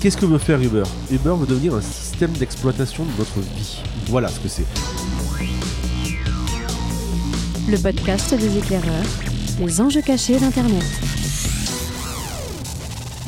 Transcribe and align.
Qu'est-ce 0.00 0.16
que 0.16 0.26
veut 0.26 0.38
faire 0.38 0.62
Uber? 0.62 0.84
Uber 1.10 1.34
veut 1.36 1.46
devenir 1.48 1.74
un 1.74 1.80
système 1.80 2.30
d'exploitation 2.30 3.04
de 3.04 3.10
notre 3.18 3.40
vie. 3.40 3.82
Voilà 4.06 4.28
ce 4.28 4.38
que 4.38 4.46
c'est. 4.46 4.64
Le 7.68 7.76
podcast 7.82 8.32
des 8.32 8.58
éclaireurs, 8.58 9.04
les 9.58 9.80
enjeux 9.80 10.02
cachés 10.02 10.38
d'Internet. 10.38 10.84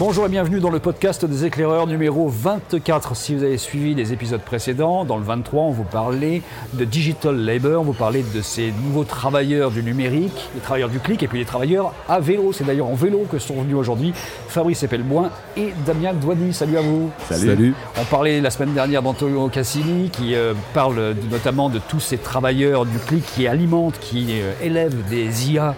Bonjour 0.00 0.24
et 0.24 0.30
bienvenue 0.30 0.60
dans 0.60 0.70
le 0.70 0.78
podcast 0.78 1.26
des 1.26 1.44
éclaireurs 1.44 1.86
numéro 1.86 2.26
24. 2.26 3.14
Si 3.14 3.34
vous 3.34 3.42
avez 3.42 3.58
suivi 3.58 3.94
les 3.94 4.14
épisodes 4.14 4.40
précédents, 4.40 5.04
dans 5.04 5.18
le 5.18 5.24
23, 5.24 5.64
on 5.64 5.72
vous 5.72 5.84
parlait 5.84 6.40
de 6.72 6.86
digital 6.86 7.36
labor, 7.36 7.82
on 7.82 7.84
vous 7.84 7.92
parlait 7.92 8.24
de 8.34 8.40
ces 8.40 8.72
nouveaux 8.82 9.04
travailleurs 9.04 9.70
du 9.70 9.82
numérique, 9.82 10.48
les 10.54 10.62
travailleurs 10.62 10.88
du 10.88 11.00
clic 11.00 11.22
et 11.22 11.28
puis 11.28 11.40
les 11.40 11.44
travailleurs 11.44 11.92
à 12.08 12.18
vélo. 12.18 12.50
C'est 12.54 12.64
d'ailleurs 12.64 12.86
en 12.86 12.94
vélo 12.94 13.26
que 13.30 13.38
sont 13.38 13.60
venus 13.60 13.76
aujourd'hui 13.76 14.14
Fabrice 14.48 14.82
Epelboin 14.82 15.28
et 15.58 15.74
Damien 15.84 16.14
Douani. 16.14 16.54
Salut 16.54 16.78
à 16.78 16.80
vous. 16.80 17.10
Salut. 17.28 17.74
On 18.00 18.04
parlait 18.04 18.40
la 18.40 18.48
semaine 18.48 18.72
dernière 18.72 19.02
d'Antonio 19.02 19.50
Cassini 19.50 20.08
qui 20.08 20.34
euh, 20.34 20.54
parle 20.72 21.14
notamment 21.30 21.68
de 21.68 21.78
tous 21.78 22.00
ces 22.00 22.16
travailleurs 22.16 22.86
du 22.86 22.98
clic 23.00 23.22
qui 23.34 23.46
alimentent, 23.46 23.98
qui 24.00 24.40
euh, 24.40 24.54
élèvent 24.62 25.06
des 25.10 25.52
IA 25.52 25.74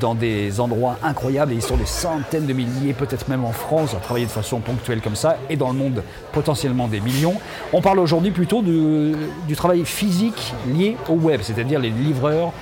dans 0.00 0.14
des 0.14 0.60
endroits 0.60 0.96
incroyables 1.02 1.52
et 1.52 1.56
ils 1.56 1.62
sont 1.62 1.76
des 1.76 1.86
centaines 1.86 2.46
de 2.46 2.52
milliers, 2.52 2.92
peut-être 2.92 3.28
même 3.28 3.44
en 3.44 3.52
France, 3.52 3.94
à 3.94 3.98
travailler 3.98 4.26
de 4.26 4.30
façon 4.30 4.60
ponctuelle 4.60 5.00
comme 5.00 5.16
ça 5.16 5.36
et 5.50 5.56
dans 5.56 5.68
le 5.68 5.78
monde 5.78 6.02
potentiellement 6.32 6.88
des 6.88 7.00
millions. 7.00 7.34
On 7.72 7.80
parle 7.80 7.98
aujourd'hui 7.98 8.30
plutôt 8.30 8.62
du 8.62 9.56
travail 9.56 9.84
physique 9.84 10.54
lié 10.66 10.96
au 11.08 11.14
web, 11.14 11.40
c'est-à-dire 11.42 11.80
les 11.80 11.90
livreurs. 11.90 12.52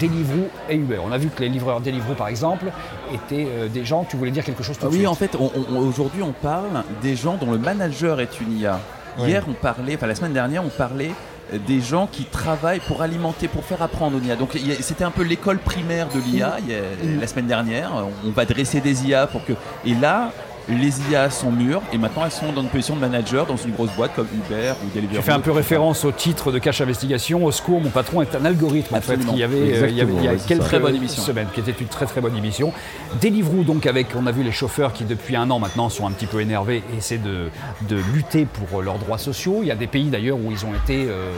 Deliveroo 0.00 0.48
et 0.68 0.74
Uber. 0.74 0.98
On 1.06 1.12
a 1.12 1.16
vu 1.16 1.28
que 1.28 1.40
les 1.40 1.48
livreurs 1.48 1.80
Deliveroo, 1.80 2.14
par 2.14 2.26
exemple, 2.26 2.66
étaient 3.14 3.46
euh, 3.48 3.68
des 3.68 3.84
gens. 3.84 4.04
Tu 4.04 4.16
voulais 4.16 4.32
dire 4.32 4.44
quelque 4.44 4.64
chose 4.64 4.76
tout 4.76 4.84
Ah 4.84 4.88
de 4.88 4.92
oui, 4.92 4.98
suite 4.98 5.08
en 5.08 5.14
fait, 5.14 5.30
aujourd'hui, 5.78 6.22
on 6.22 6.32
parle 6.32 6.82
des 7.02 7.14
gens 7.14 7.36
dont 7.36 7.52
le 7.52 7.58
manager 7.58 8.20
est 8.20 8.40
une 8.40 8.58
IA. 8.58 8.80
Hier, 9.18 9.44
on 9.48 9.52
parlait, 9.52 9.94
enfin 9.94 10.08
la 10.08 10.16
semaine 10.16 10.32
dernière, 10.32 10.64
on 10.64 10.68
parlait 10.68 11.12
des 11.52 11.80
gens 11.80 12.06
qui 12.06 12.24
travaillent 12.24 12.80
pour 12.80 13.02
alimenter, 13.02 13.48
pour 13.48 13.64
faire 13.64 13.82
apprendre 13.82 14.18
une 14.18 14.26
IA. 14.26 14.36
Donc 14.36 14.58
c'était 14.80 15.04
un 15.04 15.10
peu 15.10 15.22
l'école 15.22 15.58
primaire 15.58 16.08
de 16.08 16.18
l'IA 16.18 16.56
la 17.20 17.26
semaine 17.26 17.46
dernière. 17.46 17.92
On 18.24 18.30
va 18.30 18.44
dresser 18.44 18.80
des 18.80 19.06
IA 19.06 19.26
pour 19.26 19.44
que. 19.44 19.52
Et 19.84 19.94
là, 19.94 20.32
les 20.68 21.00
IA 21.10 21.30
sont 21.30 21.50
mûres 21.52 21.82
et 21.92 21.98
maintenant 21.98 22.24
elles 22.24 22.32
sont 22.32 22.52
dans 22.52 22.62
une 22.62 22.68
position 22.68 22.96
de 22.96 23.00
manager 23.00 23.46
dans 23.46 23.56
une 23.56 23.72
grosse 23.72 23.92
boîte 23.96 24.12
comme 24.14 24.26
Uber 24.34 24.72
ou 24.84 24.94
Deliveroo. 24.94 25.18
Tu 25.20 25.22
fais 25.22 25.32
un 25.32 25.40
peu 25.40 25.52
référence 25.52 26.04
au 26.04 26.12
titre 26.12 26.50
de 26.52 26.58
Cache 26.58 26.80
Investigation. 26.80 27.44
Au 27.44 27.52
secours, 27.52 27.80
mon 27.80 27.90
patron 27.90 28.22
est 28.22 28.34
un 28.34 28.44
algorithme 28.44 28.94
en 28.94 29.00
fait, 29.00 29.12
Absolument. 29.12 29.32
qui 29.34 29.42
avait, 29.42 29.56
euh, 29.56 29.88
il 29.88 29.96
y 29.96 30.00
avait 30.00 30.12
il 30.14 30.24
y 30.24 30.28
a 30.28 30.34
quelques. 30.36 30.64
Très 30.66 30.80
bonne 30.80 30.96
émission. 30.96 31.22
semaines, 31.22 31.46
qui 31.54 31.60
était 31.60 31.72
une 31.80 31.86
très 31.86 32.06
très 32.06 32.20
bonne 32.20 32.36
émission. 32.36 32.72
Deliveroo 33.20 33.62
donc 33.62 33.86
avec, 33.86 34.08
on 34.16 34.26
a 34.26 34.32
vu 34.32 34.42
les 34.42 34.52
chauffeurs 34.52 34.92
qui 34.92 35.04
depuis 35.04 35.36
un 35.36 35.48
an 35.50 35.58
maintenant 35.58 35.88
sont 35.88 36.06
un 36.06 36.10
petit 36.10 36.26
peu 36.26 36.40
énervés 36.40 36.82
et 36.92 36.98
essaient 36.98 37.18
de, 37.18 37.48
de 37.88 37.96
lutter 38.12 38.46
pour 38.46 38.82
leurs 38.82 38.98
droits 38.98 39.18
sociaux. 39.18 39.58
Il 39.62 39.68
y 39.68 39.70
a 39.70 39.76
des 39.76 39.86
pays 39.86 40.06
d'ailleurs 40.10 40.38
où 40.38 40.50
ils 40.50 40.64
ont 40.66 40.74
été 40.74 41.06
euh, 41.08 41.30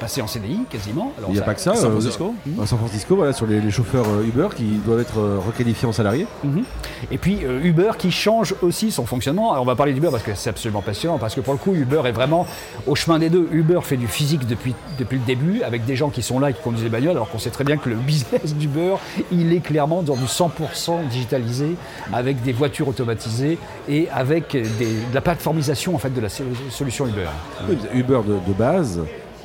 passés 0.00 0.22
en 0.22 0.26
CDI 0.26 0.60
quasiment. 0.70 1.12
Alors, 1.18 1.30
Il 1.30 1.34
n'y 1.34 1.38
a 1.38 1.42
pas 1.42 1.54
que 1.54 1.60
ça. 1.60 1.74
San 1.74 1.86
euh, 1.86 1.90
Francisco 1.92 2.34
à 2.60 2.66
San 2.66 2.78
Francisco, 2.78 3.16
voilà, 3.16 3.32
sur 3.32 3.46
les, 3.46 3.60
les 3.60 3.70
chauffeurs 3.70 4.06
euh, 4.08 4.24
Uber 4.26 4.48
qui 4.56 4.64
doivent 4.84 5.00
être 5.00 5.18
euh, 5.18 5.38
requalifiés 5.44 5.86
en 5.88 5.92
salariés. 5.92 6.26
Mhm. 6.42 6.64
Et 7.10 7.18
puis 7.18 7.40
euh, 7.44 7.62
Uber 7.62 7.92
qui 7.98 8.10
change 8.10 8.54
aussi 8.64 8.90
son 8.90 9.06
fonctionnement. 9.06 9.52
Alors 9.52 9.62
on 9.62 9.66
va 9.66 9.76
parler 9.76 9.92
d'Uber 9.92 10.08
parce 10.10 10.22
que 10.22 10.34
c'est 10.34 10.50
absolument 10.50 10.82
passionnant, 10.82 11.18
parce 11.18 11.34
que 11.34 11.40
pour 11.40 11.52
le 11.52 11.58
coup 11.58 11.74
Uber 11.74 12.02
est 12.06 12.12
vraiment 12.12 12.46
au 12.86 12.94
chemin 12.94 13.18
des 13.18 13.30
deux. 13.30 13.48
Uber 13.52 13.80
fait 13.82 13.96
du 13.96 14.08
physique 14.08 14.46
depuis, 14.46 14.74
depuis 14.98 15.18
le 15.18 15.24
début, 15.24 15.62
avec 15.62 15.84
des 15.84 15.96
gens 15.96 16.10
qui 16.10 16.22
sont 16.22 16.38
là 16.38 16.50
et 16.50 16.54
qui 16.54 16.62
conduisent 16.62 16.84
les 16.84 16.90
bagnoles, 16.90 17.12
alors 17.12 17.30
qu'on 17.30 17.38
sait 17.38 17.50
très 17.50 17.64
bien 17.64 17.76
que 17.76 17.88
le 17.88 17.96
business 17.96 18.54
d'Uber, 18.56 18.96
il 19.32 19.52
est 19.52 19.60
clairement 19.60 20.02
dans 20.02 20.16
du 20.16 20.24
100% 20.24 21.08
digitalisé, 21.08 21.76
avec 22.12 22.42
des 22.42 22.52
voitures 22.52 22.88
automatisées 22.88 23.58
et 23.88 24.08
avec 24.10 24.52
des- 24.52 24.60
de 24.60 25.14
la 25.14 25.20
plateformisation 25.20 25.94
en 25.94 25.98
fait 25.98 26.10
de 26.10 26.20
la 26.20 26.28
so- 26.28 26.44
solution 26.70 27.06
Uber. 27.06 27.28
Uber 27.94 28.20
de 28.46 28.52
base, 28.52 29.00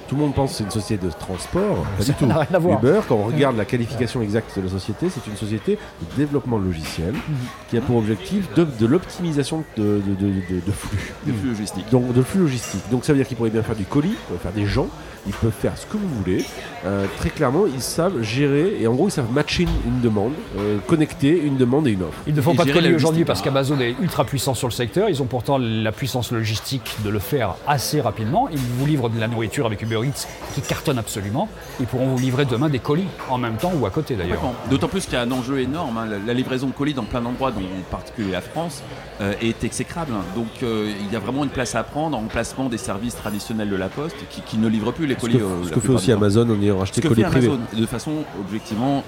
tout 0.09 0.15
le 0.15 0.21
monde 0.21 0.33
pense 0.33 0.52
que 0.52 0.57
c'est 0.57 0.63
une 0.65 0.71
société 0.71 1.05
de 1.05 1.11
transport. 1.11 1.85
Pas 1.97 2.03
du 2.03 2.13
tout. 2.13 2.27
à 2.53 2.59
voir. 2.59 2.79
Uber, 2.83 2.99
quand 3.07 3.15
on 3.15 3.23
regarde 3.25 3.55
la 3.57 3.65
qualification 3.65 4.21
exacte 4.21 4.58
de 4.58 4.64
la 4.64 4.70
société, 4.70 5.08
c'est 5.09 5.25
une 5.30 5.37
société 5.37 5.77
de 6.02 6.17
développement 6.17 6.58
logiciel 6.58 7.14
Mhm. 7.14 7.36
qui 7.70 7.77
a 7.77 7.81
pour 7.81 7.97
objectif 7.97 8.52
de, 8.55 8.65
de 8.80 8.86
l'optimisation 8.86 9.64
de, 9.77 9.83
de- 10.05 10.15
de- 10.15 10.25
de- 10.31 10.65
de 10.65 10.71
flux. 10.71 11.14
Des 11.25 11.31
flux 11.33 11.49
logistiques. 11.49 11.89
Donc 11.92 12.11
de 12.14 12.21
flux 12.23 12.42
logistique. 12.42 12.81
Donc 12.92 13.05
ça 13.05 13.14
veut 13.14 13.19
dire 13.19 13.27
qu'ils 13.27 13.37
pourraient 13.37 13.49
bien 13.52 13.64
faire 13.64 13.75
du 13.75 13.86
colis, 13.86 14.09
ils 14.11 14.15
pourraient 14.27 14.39
faire 14.39 14.52
des 14.53 14.65
gens, 14.65 14.87
ils 15.27 15.33
peuvent 15.33 15.52
faire 15.52 15.77
ce 15.77 15.86
que 15.86 15.98
vous 15.98 16.08
voulez. 16.23 16.43
Euh, 16.86 17.05
très 17.19 17.30
clairement, 17.30 17.65
ils 17.67 17.81
savent 17.81 18.21
gérer 18.23 18.77
et 18.81 18.87
en 18.87 18.93
gros 18.95 19.08
ils 19.09 19.11
savent 19.11 19.31
matcher 19.31 19.64
une, 19.64 19.69
une 19.93 20.02
demande, 20.02 20.31
euh, 20.58 20.77
connecter 20.87 21.39
une 21.43 21.58
demande 21.58 21.87
et 21.87 21.92
une 21.92 22.02
offre. 22.03 22.17
Ils 22.25 22.33
ne 22.33 22.42
font 22.42 22.53
Et 22.53 22.58
pas 22.58 22.65
de 22.65 22.71
colis 22.71 22.87
aujourd'hui 22.95 23.19
logistique. 23.23 23.27
parce 23.27 23.42
qu'Amazon 23.42 23.80
est 23.80 23.95
ultra 24.02 24.25
puissant 24.25 24.53
sur 24.55 24.67
le 24.67 24.73
secteur. 24.73 25.09
Ils 25.09 25.21
ont 25.21 25.25
pourtant 25.25 25.58
la 25.59 25.92
puissance 25.92 26.31
logistique 26.31 26.95
de 27.03 27.09
le 27.09 27.19
faire 27.19 27.55
assez 27.67 28.02
rapidement. 28.02 28.48
Ils 28.52 28.58
vous 28.58 28.86
livrent 28.86 29.09
de 29.09 29.19
la 29.19 29.27
nourriture 29.27 29.65
avec 29.65 29.81
Uber 29.81 29.98
Eats 30.04 30.27
qui 30.55 30.61
cartonne 30.61 30.98
absolument. 30.98 31.48
Ils 31.80 31.86
pourront 31.86 32.08
vous 32.08 32.17
livrer 32.20 32.45
demain 32.45 32.70
des 32.70 32.80
colis 32.80 33.08
en 33.30 33.37
même 33.37 33.58
temps 33.58 33.71
ou 33.80 33.86
à 33.86 33.89
côté 33.89 34.15
d'ailleurs. 34.15 34.42
D'autant 34.70 34.87
plus 34.87 35.05
qu'il 35.05 35.14
y 35.14 35.17
a 35.17 35.21
un 35.21 35.32
enjeu 35.32 35.60
énorme. 35.60 35.98
hein. 35.98 36.08
La, 36.26 36.33
livraison 36.33 36.67
de 36.67 36.71
colis 36.73 36.93
dans 36.93 37.04
plein 37.04 37.21
d'endroits, 37.21 37.52
dont 37.52 37.60
en 37.61 37.92
particulier 37.92 38.32
la 38.32 38.42
France, 38.42 38.82
euh, 39.21 39.33
est 39.42 39.64
exécrable. 39.64 40.11
Donc 40.36 40.48
euh, 40.64 40.92
il 40.99 41.11
y 41.11 41.15
a 41.15 41.20
vraiment 41.20 41.43
une 41.43 41.49
place 41.49 41.76
à 41.76 41.83
prendre 41.83 42.17
en 42.17 42.21
remplacement 42.21 42.70
des 42.70 42.77
services 42.77 43.15
traditionnels 43.15 43.70
de 43.70 43.76
la 43.76 43.89
Poste 43.89 44.15
qui, 44.30 44.42
qui 44.42 44.58
ne 44.58 44.67
livrent 44.67 44.93
plus 44.93 45.08
les 45.08 45.15
Ce 45.15 45.20
colis. 45.21 45.37
que, 45.37 45.43
euh, 45.43 45.64
ce 45.65 45.70
que 45.71 45.80
fait 45.80 45.89
aussi. 45.89 46.11
Amazon 46.11 46.49
en 46.49 46.61
ayant 46.61 46.76
Ce 46.76 46.80
racheté 46.80 47.02
que 47.02 47.08
colis 47.10 47.23
privés. 47.23 47.52
De 47.73 47.86
façon 47.86 48.23
objectivement 48.39 49.04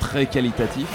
très 0.00 0.26
qualitatif 0.26 0.86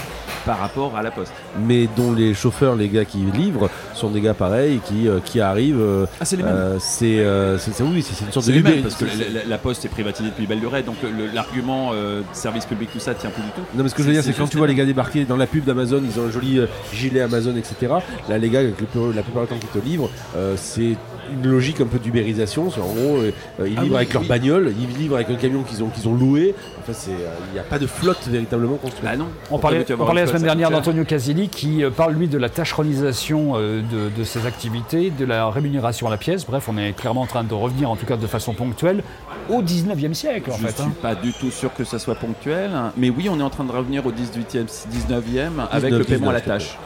par 0.44 0.58
rapport 0.58 0.96
à 0.96 1.02
la 1.02 1.10
Poste. 1.10 1.32
Mais 1.66 1.88
dont 1.96 2.12
les 2.12 2.34
chauffeurs, 2.34 2.76
les 2.76 2.88
gars 2.88 3.04
qui 3.04 3.18
livrent, 3.18 3.70
sont 3.94 4.10
des 4.10 4.20
gars 4.20 4.34
pareils 4.34 4.80
qui, 4.84 5.08
euh, 5.08 5.20
qui 5.24 5.40
arrivent. 5.40 5.80
euh, 5.80 6.06
Ah, 6.20 6.24
c'est 6.24 6.36
les 6.36 6.42
mêmes. 6.42 6.52
euh, 6.54 6.78
c'est 6.78 7.82
oui, 7.82 8.02
c'est 8.02 8.24
une 8.24 8.32
sorte 8.32 8.46
de 8.46 8.52
Uber, 8.52 8.80
parce 8.82 8.94
que 8.96 9.04
la, 9.48 9.58
Poste 9.58 9.84
est 9.84 9.88
privatisée 9.88 10.30
depuis 10.30 10.46
belle 10.46 10.60
lurette, 10.60 10.86
donc 10.86 10.96
l'argument 11.34 11.92
service 12.32 12.64
public, 12.64 12.90
tout 12.92 12.98
ça 12.98 13.14
tient 13.14 13.30
plus 13.30 13.42
du 13.42 13.50
tout. 13.50 13.60
Non 13.74 13.82
mais 13.82 13.88
ce 13.90 13.94
que 13.94 14.02
je 14.02 14.08
veux 14.08 14.14
dire 14.14 14.22
c'est 14.22 14.32
quand 14.32 14.46
tu 14.46 14.56
vois 14.56 14.66
les 14.66 14.74
gars 14.74 14.86
débarquer 14.86 15.24
dans 15.24 15.36
la 15.36 15.46
pub 15.46 15.64
d'Amazon, 15.64 16.02
ils 16.02 16.18
ont 16.18 16.26
un 16.26 16.30
joli 16.30 16.60
gilet 16.94 17.20
Amazon 17.20 17.54
etc. 17.56 17.94
Là 18.28 18.38
les 18.38 18.48
gars 18.48 18.60
avec 18.60 18.74
le 18.80 19.12
la 19.12 19.22
plupart 19.22 19.42
du 19.42 19.48
temps 19.48 19.58
qu'ils 19.58 19.80
te 19.80 19.86
livrent, 19.86 20.08
c'est 20.56 20.96
une 21.32 21.50
logique 21.50 21.80
un 21.80 21.86
peu 21.86 21.98
d'ubérisation. 21.98 22.68
En 22.68 22.70
gros, 22.70 23.16
euh, 23.18 23.32
ils 23.60 23.74
Ah 23.76 23.82
livrent 23.82 23.94
oui, 23.94 23.96
avec 23.96 24.12
leur 24.12 24.24
bagnole, 24.24 24.72
ils 24.78 24.98
livrent 24.98 25.16
avec 25.16 25.28
le 25.28 25.36
camion 25.36 25.62
qu'ils 25.62 25.82
ont, 25.82 25.88
qu'ils 25.88 26.08
ont 26.08 26.14
loué. 26.14 26.54
En 26.78 26.82
fait, 26.82 26.94
c'est, 26.94 27.10
euh, 27.10 27.30
il 27.50 27.54
n'y 27.54 27.58
a 27.58 27.62
pas 27.62 27.78
de 27.78 27.86
flotte 27.86 28.26
véritablement 28.26 28.76
construite. 28.76 29.04
Bah 29.04 29.16
non. 29.16 29.26
On 29.50 29.58
parlait, 29.58 29.84
on 29.98 30.12
la 30.12 30.26
semaine 30.26 30.42
dernière 30.42 30.70
d'Antonio 30.70 31.04
Casilli 31.04 31.48
qui 31.48 31.84
euh, 31.84 31.90
parle 31.90 32.14
lui 32.14 32.28
de 32.28 32.38
la 32.38 32.48
tâcheronisation 32.48 33.52
euh, 33.54 33.82
de, 33.82 34.10
de 34.16 34.24
ses 34.24 34.46
activités, 34.46 35.10
de 35.10 35.24
la 35.24 35.50
rémunération 35.50 36.06
à 36.06 36.10
la 36.10 36.16
pièce. 36.16 36.46
Bref, 36.46 36.68
on 36.68 36.76
est 36.78 36.92
clairement 36.92 37.22
en 37.22 37.26
train 37.26 37.44
de 37.44 37.54
revenir, 37.54 37.90
en 37.90 37.96
tout 37.96 38.06
cas 38.06 38.16
de 38.16 38.26
façon 38.26 38.54
ponctuelle, 38.54 39.02
au 39.48 39.62
19e 39.62 40.14
siècle 40.14 40.50
en 40.50 40.56
Je 40.56 40.64
ne 40.64 40.68
suis 40.70 40.82
hein. 40.82 40.92
pas 41.02 41.14
du 41.14 41.32
tout 41.32 41.50
sûr 41.50 41.72
que 41.74 41.84
ça 41.84 41.98
soit 41.98 42.14
ponctuel, 42.14 42.70
hein. 42.74 42.92
mais 42.96 43.10
oui, 43.10 43.28
on 43.28 43.38
est 43.40 43.42
en 43.42 43.50
train 43.50 43.64
de 43.64 43.72
revenir 43.72 44.04
au 44.06 44.12
18e, 44.12 44.66
19e 44.66 45.66
avec 45.70 45.90
19, 45.92 45.98
le 45.98 46.04
paiement 46.04 46.30
à 46.30 46.32
la 46.32 46.40
19, 46.40 46.44
tâche, 46.58 46.78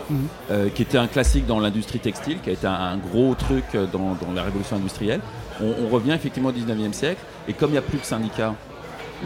euh, 0.50 0.68
qui 0.74 0.82
était 0.82 0.98
un 0.98 1.06
classique 1.06 1.46
dans 1.46 1.60
l'industrie 1.60 1.98
textile, 1.98 2.38
qui 2.42 2.50
a 2.50 2.52
été 2.52 2.66
un, 2.66 2.72
un 2.72 2.96
gros 2.96 3.34
truc 3.34 3.64
dans, 3.92 4.16
dans 4.20 4.32
la 4.34 4.42
révolution 4.42 4.76
industrielle. 4.76 5.20
On, 5.60 5.72
on 5.84 5.88
revient 5.88 6.12
effectivement 6.12 6.50
au 6.50 6.52
19e 6.52 6.92
siècle, 6.92 7.20
et 7.48 7.52
comme 7.52 7.70
il 7.70 7.74
n'y 7.74 7.78
a 7.78 7.82
plus 7.82 7.98
de 7.98 8.04
syndicats, 8.04 8.54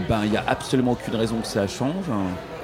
ben, 0.09 0.21
il 0.25 0.31
n'y 0.31 0.37
a 0.37 0.45
absolument 0.47 0.93
aucune 0.93 1.17
raison 1.17 1.37
que 1.41 1.47
ça 1.47 1.67
change. 1.67 2.05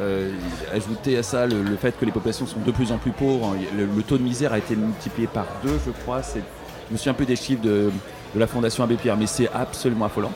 Euh, 0.00 0.30
ajouter 0.72 1.16
à 1.16 1.22
ça 1.22 1.46
le, 1.46 1.62
le 1.62 1.76
fait 1.76 1.96
que 1.98 2.04
les 2.04 2.12
populations 2.12 2.46
sont 2.46 2.60
de 2.60 2.70
plus 2.70 2.92
en 2.92 2.98
plus 2.98 3.12
pauvres, 3.12 3.56
le, 3.76 3.86
le 3.86 4.02
taux 4.02 4.18
de 4.18 4.22
misère 4.22 4.52
a 4.52 4.58
été 4.58 4.76
multiplié 4.76 5.26
par 5.26 5.46
deux, 5.62 5.78
je 5.84 5.90
crois. 6.02 6.20
Je 6.22 6.92
me 6.92 6.96
souviens 6.98 7.12
un 7.12 7.16
peu 7.16 7.24
des 7.24 7.36
chiffres 7.36 7.62
de, 7.62 7.90
de 8.34 8.40
la 8.40 8.46
Fondation 8.46 8.84
Abbé 8.84 8.96
Pierre, 8.96 9.16
mais 9.16 9.26
c'est 9.26 9.48
absolument 9.52 10.04
affolant. 10.06 10.32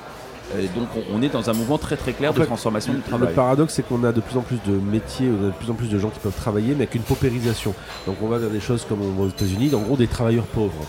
Et 0.58 0.66
donc 0.68 0.88
on, 1.12 1.20
est 1.20 1.28
dans 1.28 1.50
un 1.50 1.52
mouvement 1.52 1.76
très 1.76 1.96
très 1.96 2.14
clair 2.14 2.30
En 2.30 2.34
de 2.34 2.42
transformation 2.42 2.94
du 2.94 3.00
Le 3.00 3.04
travail. 3.04 3.34
paradoxe, 3.34 3.74
c'est 3.74 3.86
qu'on 3.86 4.02
a 4.04 4.12
de 4.12 4.20
plus 4.22 4.38
en 4.38 4.40
plus 4.40 4.56
de 4.66 4.72
métiers, 4.72 5.28
on 5.28 5.44
a 5.44 5.46
de 5.48 5.52
plus 5.54 5.70
en 5.70 5.74
plus 5.74 5.88
de 5.90 5.98
gens 5.98 6.08
qui 6.08 6.20
peuvent 6.20 6.34
travailler, 6.34 6.70
mais 6.70 6.84
avec 6.84 6.94
une 6.94 7.02
paupérisation. 7.02 7.74
Donc 8.06 8.16
on 8.22 8.28
va 8.28 8.38
vers 8.38 8.48
des 8.48 8.60
choses 8.60 8.86
comme 8.88 9.00
on 9.02 9.24
aux 9.24 9.28
États-Unis, 9.28 9.74
en 9.74 9.80
gros 9.80 9.96
des 9.96 10.06
travailleurs 10.06 10.46
pauvres. 10.46 10.86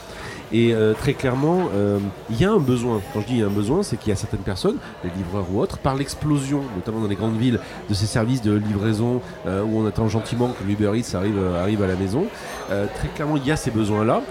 Et 0.51 0.73
euh, 0.73 0.93
très 0.93 1.13
clairement, 1.13 1.69
euh, 1.73 1.99
il 2.29 2.39
y 2.39 2.45
a 2.45 2.51
un 2.51 2.57
besoin. 2.57 3.01
Quand 3.13 3.21
je 3.21 3.27
dis 3.27 3.33
il 3.33 3.39
y 3.39 3.43
a 3.43 3.47
un 3.47 3.49
besoin, 3.49 3.83
c'est 3.83 3.97
qu'il 3.97 4.09
y 4.09 4.11
a 4.11 4.15
certaines 4.15 4.39
personnes, 4.39 4.77
les 5.03 5.11
livreurs 5.11 5.45
ou 5.51 5.59
autres, 5.59 5.77
par 5.77 5.95
l'explosion, 5.95 6.61
notamment 6.75 7.01
dans 7.01 7.07
les 7.07 7.15
grandes 7.15 7.37
villes, 7.37 7.59
de 7.89 7.93
ces 7.93 8.05
services 8.05 8.41
de 8.41 8.53
livraison 8.53 9.21
euh, 9.45 9.63
où 9.63 9.79
on 9.79 9.85
attend 9.85 10.07
gentiment 10.07 10.49
que 10.49 10.63
l'Uber 10.63 10.91
Eats 10.97 11.15
arrive, 11.15 11.37
euh, 11.37 11.61
arrive 11.61 11.83
à 11.83 11.87
la 11.87 11.95
maison. 11.95 12.25
très 12.69 13.07
clairement, 13.09 13.37
il 13.37 13.45
y 13.45 13.51
a 13.51 13.55
ces 13.55 13.71
besoins-là 13.71 14.21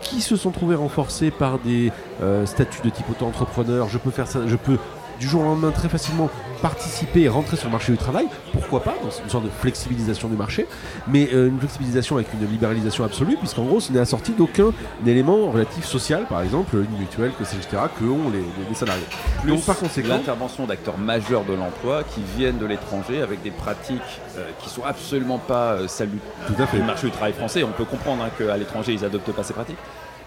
qui 0.00 0.20
se 0.20 0.36
sont 0.36 0.50
trouvés 0.50 0.74
renforcés 0.74 1.30
par 1.30 1.58
des 1.58 1.90
euh, 2.22 2.46
statuts 2.46 2.82
de 2.82 2.90
type 2.90 3.08
auto-entrepreneur. 3.10 3.88
Je 3.88 3.98
peux 3.98 4.10
faire 4.10 4.28
ça, 4.28 4.40
je 4.46 4.56
peux 4.56 4.78
du 5.20 5.28
jour 5.28 5.40
au 5.42 5.44
lendemain 5.44 5.70
très 5.70 5.88
facilement 5.88 6.28
participer 6.62 7.20
et 7.22 7.28
rentrer 7.28 7.56
sur 7.56 7.66
le 7.66 7.72
marché 7.72 7.92
du 7.92 7.98
travail, 7.98 8.26
pourquoi 8.52 8.82
pas, 8.82 8.94
dans 9.02 9.10
une 9.10 9.28
sorte 9.28 9.44
de 9.44 9.50
flexibilisation 9.50 10.26
du 10.28 10.36
marché, 10.36 10.66
mais 11.06 11.28
euh, 11.34 11.48
une 11.48 11.58
flexibilisation 11.58 12.16
avec 12.16 12.28
une 12.32 12.48
libéralisation 12.50 13.04
absolue, 13.04 13.36
puisqu'en 13.36 13.64
gros, 13.64 13.78
ce 13.78 13.92
n'est 13.92 14.00
assorti 14.00 14.32
d'aucun 14.32 14.70
élément 15.06 15.50
relatif 15.50 15.84
social, 15.84 16.24
par 16.26 16.40
exemple, 16.40 16.76
une 16.76 16.98
mutuelle, 16.98 17.32
que 17.38 17.44
c'est, 17.44 17.56
etc., 17.56 17.76
que 18.00 18.04
ont 18.06 18.30
les, 18.32 18.38
les- 18.38 18.68
les 18.70 18.74
salariés. 18.74 19.04
Plus 19.42 19.50
Donc 19.52 19.64
par 19.64 19.76
conséquent, 19.78 20.08
l'intervention 20.08 20.66
d'acteurs 20.66 20.96
majeurs 20.98 21.44
de 21.44 21.52
l'emploi 21.52 22.02
qui 22.04 22.22
viennent 22.36 22.58
de 22.58 22.66
l'étranger 22.66 23.20
avec 23.20 23.42
des 23.42 23.50
pratiques 23.50 24.00
euh, 24.38 24.48
qui 24.60 24.70
sont 24.70 24.82
absolument 24.84 25.38
pas 25.38 25.72
euh, 25.74 25.88
salutaires 25.88 26.20
tout 26.46 26.60
à 26.60 26.66
fait. 26.66 26.78
du 26.78 26.84
marché 26.84 27.06
du 27.06 27.12
travail 27.12 27.34
français. 27.34 27.62
On 27.64 27.70
peut 27.72 27.84
comprendre 27.84 28.24
hein, 28.24 28.30
qu'à 28.36 28.56
l'étranger 28.56 28.94
ils 28.94 29.04
adoptent 29.04 29.32
pas 29.32 29.42
ces 29.42 29.52
pratiques. 29.52 29.76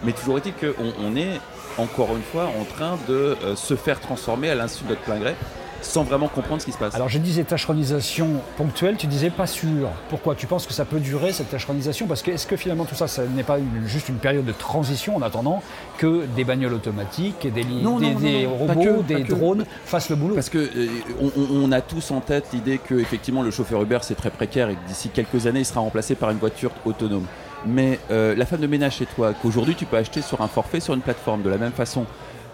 Mais 0.04 0.12
toujours 0.14 0.38
est-il 0.38 0.54
qu'on 0.54 0.94
on 1.04 1.16
est, 1.16 1.40
encore 1.78 2.16
une 2.16 2.24
fois, 2.24 2.50
en 2.60 2.64
train 2.64 2.98
de 3.08 3.36
euh, 3.44 3.56
se 3.56 3.76
faire 3.76 4.00
transformer 4.00 4.50
à 4.50 4.56
l'insu 4.56 4.84
de 4.86 4.90
notre 4.90 5.02
plein 5.02 5.18
gré 5.20 5.36
sans 5.82 6.04
vraiment 6.04 6.28
comprendre 6.28 6.60
ce 6.60 6.66
qui 6.66 6.74
se 6.74 6.78
passe. 6.78 6.94
Alors 6.94 7.08
je 7.08 7.18
disais 7.20 7.46
tâcheronisation 7.46 8.28
ponctuelle, 8.58 8.98
tu 8.98 9.08
disais 9.08 9.30
pas 9.30 9.48
sûr. 9.48 9.88
Pourquoi? 10.10 10.36
Tu 10.36 10.46
penses 10.46 10.66
que 10.68 10.74
ça 10.74 10.84
peut 10.84 11.00
durer 11.00 11.32
cette 11.32 11.50
tâcheronisation? 11.50 12.06
Parce 12.06 12.22
que 12.22 12.32
est-ce 12.32 12.46
que 12.48 12.58
finalement 12.58 12.84
tout 12.84 12.96
ça, 12.96 13.08
ça 13.08 13.24
n'est 13.26 13.44
pas 13.44 13.60
une- 13.60 13.88
juste 13.88 14.10
une 14.10 14.18
période 14.18 14.44
de 14.44 14.52
transition 14.52 15.16
en 15.16 15.22
attendant 15.22 15.64
que 15.98 16.26
des 16.36 16.44
bagnoles 16.44 16.74
automatiques, 16.74 17.48
des, 17.54 17.64
Non, 17.64 17.98
des, 17.98 18.08
non, 18.08 18.14
non, 18.16 18.20
des 18.20 18.44
non, 18.46 18.68
pas 18.68 18.74
robots, 18.74 18.84
que, 18.98 19.02
des 19.14 19.24
drones 19.24 19.66
fassent 19.86 20.10
le 20.10 20.18
boulot? 20.18 20.36
Parce 20.36 20.50
que 20.50 20.58
euh, 20.58 20.88
on, 21.22 21.28
on- 21.28 21.64
on 21.64 21.72
a 21.72 21.80
tous 21.80 22.12
en 22.12 22.20
tête 22.20 22.48
l'idée 22.52 22.78
que 22.78 22.96
effectivement 22.96 23.42
le 23.42 23.50
chauffeur 23.52 23.82
Uber 23.82 24.00
c'est 24.02 24.16
très 24.16 24.32
précaire 24.32 24.70
et 24.70 24.76
que 24.76 24.86
d'ici 24.86 25.08
quelques 25.08 25.48
années 25.48 25.62
il 25.62 25.66
sera 25.66 25.80
remplacé 25.80 26.14
par 26.16 26.30
une 26.32 26.40
voiture 26.40 26.72
autonome. 26.84 27.26
Mais 27.66 28.00
euh, 28.12 28.36
la 28.36 28.46
femme 28.46 28.62
de 28.62 28.68
ménage 28.68 28.96
chez 28.98 29.06
toi, 29.06 29.34
qu'aujourd'hui 29.34 29.76
tu 29.76 29.86
peux 29.86 29.98
acheter 29.98 30.22
sur 30.22 30.42
un 30.42 30.48
forfait 30.48 30.80
sur 30.80 30.94
une 30.94 31.02
plateforme 31.02 31.42
de 31.42 31.50
la 31.50 31.58
même 31.58 31.72
façon, 31.72 32.06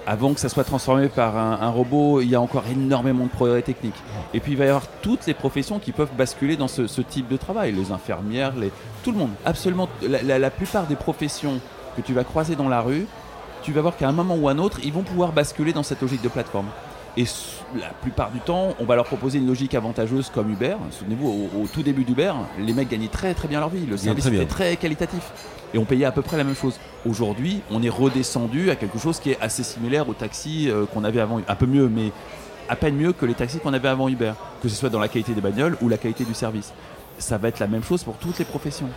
avant 0.08 0.34
que 0.34 0.40
ça 0.40 0.50
soit 0.50 0.64
transformé 0.64 1.08
par 1.10 1.36
un, 1.36 1.70
robot, 1.70 2.22
il 2.22 2.30
y 2.30 2.36
a 2.36 2.42
encore 2.42 2.64
énormément 2.72 3.24
de 3.26 3.30
progrès 3.30 3.64
techniques. 3.64 3.96
Et 4.36 4.40
puis 4.40 4.52
il 4.52 4.58
va 4.58 4.66
y 4.66 4.68
avoir 4.68 4.86
toutes 5.02 5.26
les 5.26 5.34
professions 5.34 5.80
qui 5.80 5.92
peuvent 5.92 6.14
basculer 6.16 6.56
dans 6.58 6.68
ce, 6.68 7.02
type 7.02 7.28
de 7.28 7.38
travail, 7.38 7.72
les 7.72 7.92
infirmières, 7.92 8.54
tout 9.04 9.12
le 9.12 9.18
monde, 9.18 9.32
absolument. 9.46 9.90
La, 10.08 10.22
la- 10.22 10.38
la 10.40 10.50
plupart 10.52 10.86
des 10.86 10.96
professions 10.96 11.60
que 11.96 12.02
tu 12.02 12.14
vas 12.14 12.24
croiser 12.24 12.56
dans 12.56 12.70
la 12.70 12.82
rue, 12.82 13.08
tu 13.64 13.72
vas 13.72 13.82
voir 13.82 13.98
qu'à 13.98 14.08
un 14.08 14.12
moment 14.12 14.36
ou 14.36 14.48
un 14.48 14.60
autre, 14.60 14.80
ils 14.84 14.94
vont 14.94 15.02
pouvoir 15.02 15.32
basculer 15.32 15.74
dans 15.74 15.82
cette 15.82 16.02
logique 16.02 16.22
de 16.22 16.30
plateforme. 16.30 16.68
Et 17.18 17.26
la 17.80 17.88
plupart 18.02 18.32
du 18.32 18.40
temps, 18.40 18.76
on 18.80 18.86
va 18.86 18.96
leur 18.96 19.06
proposer 19.06 19.40
une 19.40 19.48
logique 19.48 19.74
avantageuse 19.74 20.30
comme 20.34 20.52
Uber. 20.52 20.76
Souvenez-vous, 20.92 21.50
au, 21.56 21.64
au 21.64 21.68
tout 21.68 21.82
début 21.82 22.04
d'Uber, 22.04 22.34
les 22.60 22.74
mecs 22.74 22.90
gagnaient 22.90 23.08
très 23.08 23.34
très 23.34 23.48
bien 23.48 23.62
leur 23.62 23.70
vie. 23.70 23.86
Le 23.86 23.96
service 23.96 24.26
était 24.26 24.46
très 24.46 24.76
qualitatif. 24.76 25.32
Et 25.74 25.78
on 25.78 25.86
payait 25.86 26.06
à 26.06 26.12
peu 26.12 26.22
près 26.22 26.38
la 26.38 26.44
même 26.44 26.56
chose. 26.56 26.80
Aujourd'hui, 27.06 27.62
on 27.72 27.82
est 27.84 27.90
redescendu 27.90 28.70
à 28.70 28.76
quelque 28.76 29.00
chose 29.00 29.20
qui 29.20 29.32
est 29.32 29.42
assez 29.42 29.64
similaire 29.64 30.08
au 30.08 30.14
taxi 30.14 30.70
euh, 30.70 30.86
qu'on 30.86 31.04
avait 31.04 31.20
avant. 31.20 31.42
Un 31.48 31.56
peu 31.56 31.66
mieux, 31.66 31.90
mais 31.90 32.12
à 32.70 32.76
peine 32.76 32.96
mieux 32.96 33.14
que 33.14 33.26
les 33.26 33.34
taxis 33.34 33.60
qu'on 33.60 33.74
avait 33.74 33.88
avant 33.90 34.08
Uber. 34.10 34.34
Que 34.62 34.70
ce 34.70 34.76
soit 34.76 34.90
dans 34.90 35.00
la 35.00 35.08
qualité 35.08 35.34
des 35.34 35.42
bagnoles 35.42 35.78
ou 35.82 35.90
la 35.90 35.98
qualité 35.98 36.24
du 36.24 36.34
service. 36.34 36.74
Ça 37.18 37.38
va 37.38 37.48
être 37.48 37.60
la 37.60 37.68
même 37.68 37.84
chose 37.84 38.04
pour 38.04 38.16
toutes 38.18 38.40
les 38.40 38.46
professions. 38.46 38.90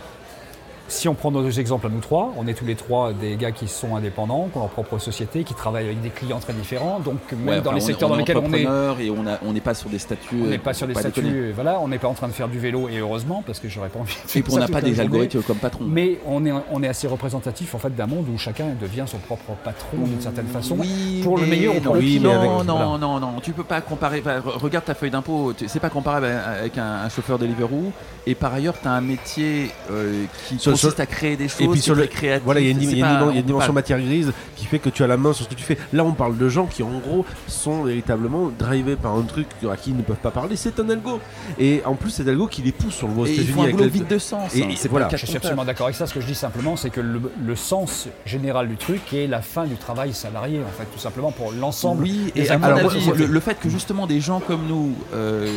Si 0.89 1.07
on 1.07 1.13
prend 1.13 1.29
nos 1.31 1.43
deux 1.43 1.59
exemples 1.59 1.85
à 1.87 1.89
nous 1.89 1.99
trois, 1.99 2.33
on 2.37 2.47
est 2.47 2.53
tous 2.55 2.65
les 2.65 2.75
trois 2.75 3.13
des 3.13 3.35
gars 3.35 3.51
qui 3.51 3.67
sont 3.67 3.95
indépendants, 3.95 4.49
qui 4.51 4.57
ont 4.57 4.61
leur 4.61 4.69
propre 4.69 4.97
société, 4.97 5.43
qui 5.43 5.53
travaillent 5.53 5.85
avec 5.85 6.01
des 6.01 6.09
clients 6.09 6.39
très 6.39 6.53
différents. 6.53 6.99
Donc 6.99 7.19
même 7.31 7.47
Ouais, 7.47 7.61
dans 7.61 7.71
les 7.71 7.77
est- 7.77 7.85
secteurs 7.87 8.09
on 8.09 8.13
dans 8.13 8.17
est 8.17 8.19
lesquels 8.21 8.37
on 8.37 8.41
est, 8.53 8.65
entrepreneur 8.65 8.99
et 8.99 9.09
on 9.11 9.27
a- 9.27 9.37
on 9.45 9.53
n'est 9.53 9.61
pas 9.61 9.73
sur 9.75 9.89
des 9.89 9.99
statuts. 9.99 10.35
on 10.41 10.45
euh, 10.45 10.49
n'est 10.49 10.57
pas 10.57 10.73
sur 10.73 10.87
des 10.87 10.95
statuts, 10.95 11.21
euh, 11.25 11.51
voilà, 11.53 11.79
on 11.79 11.87
n'est 11.87 11.99
pas 11.99 12.07
en 12.07 12.13
train 12.15 12.27
de 12.27 12.33
faire 12.33 12.47
du 12.47 12.57
vélo 12.59 12.89
et 12.89 12.97
heureusement 12.97 13.43
parce 13.45 13.59
que 13.59 13.69
j'aurais 13.69 13.89
pas 13.89 13.99
envie. 13.99 14.13
De 14.15 14.19
Et 14.19 14.27
faire 14.27 14.43
puis 14.43 14.53
on 14.53 14.57
n'a 14.57 14.67
pas 14.67 14.81
des 14.81 14.99
algorithmes 14.99 15.41
comme 15.43 15.57
patron. 15.57 15.85
Mais 15.87 16.19
on 16.25 16.45
est, 16.45 16.51
on 16.71 16.81
est 16.83 16.87
assez 16.87 17.07
représentatif 17.07 17.75
en 17.75 17.77
fait 17.79 17.95
d'un 17.95 18.07
monde 18.07 18.25
où 18.33 18.37
chacun 18.39 18.65
devient 18.81 19.03
son 19.05 19.19
propre 19.19 19.51
patron 19.63 19.97
d'une 19.97 20.21
certaine 20.21 20.47
façon. 20.47 20.75
Oui, 20.79 21.21
pour 21.23 21.37
le 21.37 21.45
meilleur 21.45 21.75
ou 21.75 21.79
pour 21.81 21.93
non, 21.95 22.01
le 22.01 22.05
pire. 22.07 22.31
avec- 22.31 22.49
non, 22.49 22.63
non, 22.63 22.73
Voilà. 22.77 22.97
non, 22.97 23.19
non, 23.19 23.39
tu 23.41 23.51
peux 23.51 23.63
pas 23.63 23.81
comparer. 23.81 24.23
regarde 24.45 24.85
ta 24.85 24.95
feuille 24.95 25.11
d'impôt, 25.11 25.53
c'est 25.67 25.79
pas 25.79 25.89
comparable 25.91 26.25
avec 26.25 26.77
un, 26.79 26.83
un 27.03 27.09
chauffeur 27.09 27.37
Deliveroo. 27.37 27.91
Et 28.27 28.35
par 28.35 28.53
ailleurs, 28.53 28.75
tu 28.79 28.87
as 28.87 28.91
un 28.91 29.01
métier 29.01 29.71
euh, 29.91 30.25
qui 30.47 30.59
consiste 30.81 30.95
sur- 30.95 31.01
à 31.01 31.05
créer 31.05 31.35
des 31.37 31.47
choses. 31.47 31.61
Et 31.61 31.67
puis 31.67 31.81
sur 31.81 31.95
le, 31.95 32.07
créatif. 32.07 32.43
voilà, 32.45 32.59
il 32.61 32.65
y 32.65 32.67
a 32.69 32.71
une, 32.71 32.79
C'est 32.81 32.85
il 32.91 32.97
y 32.97 33.03
a 33.03 33.05
pas- 33.05 33.11
une- 33.11 33.17
il 33.17 33.21
y 33.21 33.23
a 33.23 33.25
on 33.27 33.31
une 33.31 33.41
peut 33.41 33.47
dimension 33.47 33.73
matière 33.73 33.99
grise 33.99 34.31
qui 34.55 34.65
fait 34.65 34.79
que 34.79 34.89
tu 34.89 35.03
as 35.03 35.07
la 35.07 35.17
main 35.17 35.33
sur 35.33 35.45
ce 35.45 35.49
que 35.49 35.55
tu 35.55 35.63
fais. 35.63 35.77
Là, 35.93 36.03
on 36.03 36.13
parle 36.13 36.37
de 36.37 36.49
gens 36.49 36.65
qui, 36.65 36.83
en 36.83 36.97
gros, 36.99 37.25
sont 37.47 37.83
véritablement 37.83 38.49
drivés 38.57 38.95
par 38.95 39.15
un 39.15 39.21
truc 39.23 39.47
à 39.71 39.75
qui 39.77 39.91
ils 39.91 39.97
ne 39.97 40.01
peuvent 40.01 40.15
pas 40.17 40.31
parler. 40.31 40.55
C'est 40.55 40.79
un 40.79 40.89
algo. 40.89 41.19
Et 41.59 41.81
en 41.85 41.95
plus, 41.95 42.09
cet 42.11 42.27
algo 42.27 42.47
qui 42.47 42.61
les 42.61 42.71
pousse 42.71 42.93
sur 42.95 43.07
le 43.07 43.13
voie 43.13 43.23
aux 43.23 43.27
États-Unis 43.27 43.59
un 43.59 43.63
avec 43.63 43.77
le- 43.79 43.87
vide 43.87 44.07
de 44.07 44.17
sens. 44.17 44.55
Et- 44.55 44.63
hein, 44.63 44.67
et 44.71 44.75
c'est 44.75 44.87
voilà. 44.89 45.07
Je 45.11 45.25
suis 45.25 45.37
absolument 45.37 45.65
d'accord 45.65 45.87
avec 45.87 45.95
ça. 45.95 46.07
Ce 46.07 46.13
que 46.13 46.21
je 46.21 46.25
dis 46.27 46.35
simplement, 46.35 46.75
c'est 46.75 46.89
que 46.89 47.01
le, 47.01 47.21
le 47.45 47.55
sens 47.55 48.07
général 48.25 48.67
du 48.67 48.77
truc 48.77 49.13
est 49.13 49.27
la 49.27 49.41
fin 49.41 49.65
du 49.65 49.75
travail 49.75 50.13
salarié, 50.13 50.59
en 50.59 50.77
fait, 50.77 50.85
tout 50.93 50.99
simplement 50.99 51.31
pour 51.31 51.51
l'ensemble. 51.51 52.03
Oui, 52.03 52.31
et 52.35 52.49
à 52.49 52.57
mon 52.57 52.65
avis, 52.67 53.11
le 53.15 53.39
fait 53.39 53.59
que 53.59 53.69
justement 53.69 54.07
des 54.07 54.19
gens 54.19 54.39
comme 54.39 54.65
nous 54.67 54.93
euh, 55.13 55.47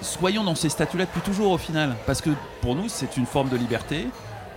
soyons 0.00 0.44
dans 0.44 0.54
ces 0.54 0.68
statuts-là 0.68 1.04
depuis 1.06 1.20
toujours 1.20 1.50
au 1.52 1.58
final, 1.58 1.94
parce 2.06 2.20
que 2.20 2.30
pour 2.60 2.74
nous 2.76 2.84
c'est 2.88 3.16
une 3.16 3.26
forme 3.26 3.48
de 3.48 3.56
liberté 3.56 4.06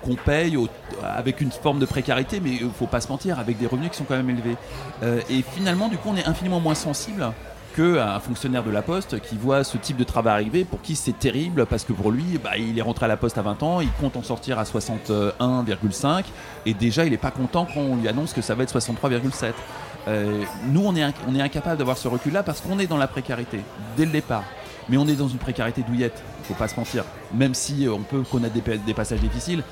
qu'on 0.04 0.16
paye 0.16 0.58
avec 1.04 1.42
une 1.42 1.52
forme 1.52 1.80
de 1.80 1.86
précarité, 1.86 2.40
mais 2.40 2.52
il 2.62 2.70
faut 2.72 2.88
pas 2.88 3.02
se 3.02 3.08
mentir, 3.08 3.40
avec 3.40 3.58
des 3.58 3.68
revenus 3.68 3.92
qui 3.92 3.98
sont 3.98 4.04
quand 4.04 4.18
même 4.18 4.30
élevés. 4.30 4.58
Euh, 5.04 5.22
et 5.30 5.42
finalement, 5.42 5.88
du 5.88 5.98
coup, 5.98 6.10
on 6.10 6.16
est 6.16 6.26
infiniment 6.26 6.60
moins 6.60 6.76
sensible 6.76 7.32
qu'un 7.76 8.20
fonctionnaire 8.20 8.64
de 8.64 8.72
la 8.72 8.82
Poste 8.82 9.22
qui 9.22 9.38
voit 9.38 9.64
ce 9.64 9.78
type 9.78 9.98
de 9.98 10.04
travail 10.04 10.34
arriver, 10.34 10.66
pour 10.66 10.82
qui 10.82 10.96
c'est 10.96 11.18
terrible, 11.18 11.66
parce 11.66 11.84
que 11.84 11.94
pour 11.94 12.12
lui, 12.12 12.38
bah, 12.44 12.58
il 12.58 12.78
est 12.78 12.82
rentré 12.82 13.06
à 13.06 13.08
la 13.08 13.18
Poste 13.18 13.38
à 13.38 13.42
20 13.42 13.64
ans, 13.64 13.82
il 13.82 13.92
compte 13.94 14.18
en 14.18 14.24
sortir 14.24 14.60
à 14.60 14.64
61,5, 14.64 16.24
et 16.66 16.74
déjà 16.74 17.06
il 17.06 17.12
n'est 17.12 17.18
pas 17.18 17.32
content 17.32 17.66
quand 17.74 17.80
on 17.80 17.96
lui 17.96 18.08
annonce 18.08 18.34
que 18.34 18.42
ça 18.42 18.56
va 18.56 18.64
être 18.64 18.78
63,7. 18.78 19.54
Euh, 20.08 20.44
nous, 20.68 20.84
on 20.84 20.96
est, 20.96 21.04
on 21.28 21.40
incapable 21.40 21.78
d'avoir 21.78 21.98
ce 21.98 22.08
recul-là 22.08 22.44
parce 22.44 22.60
qu'on 22.60 22.80
est 22.80 22.88
dans 22.88 22.98
la 22.98 23.08
précarité 23.08 23.60
dès 23.96 24.06
le 24.06 24.12
départ. 24.12 24.44
Mais 24.90 24.98
on 24.98 25.08
est 25.08 25.16
dans 25.16 25.28
une 25.28 25.38
précarité 25.38 25.84
douillette, 25.84 26.22
faut 26.44 26.56
pas 26.56 26.68
se 26.68 26.76
mentir. 26.76 27.06
Même 27.34 27.54
si 27.54 27.88
euh, 27.88 27.94
on 27.94 28.00
peut 28.00 28.24
connaître 28.24 28.54
des, 28.54 28.78
des 28.78 28.94
passages 28.94 29.20
difficiles, 29.20 29.64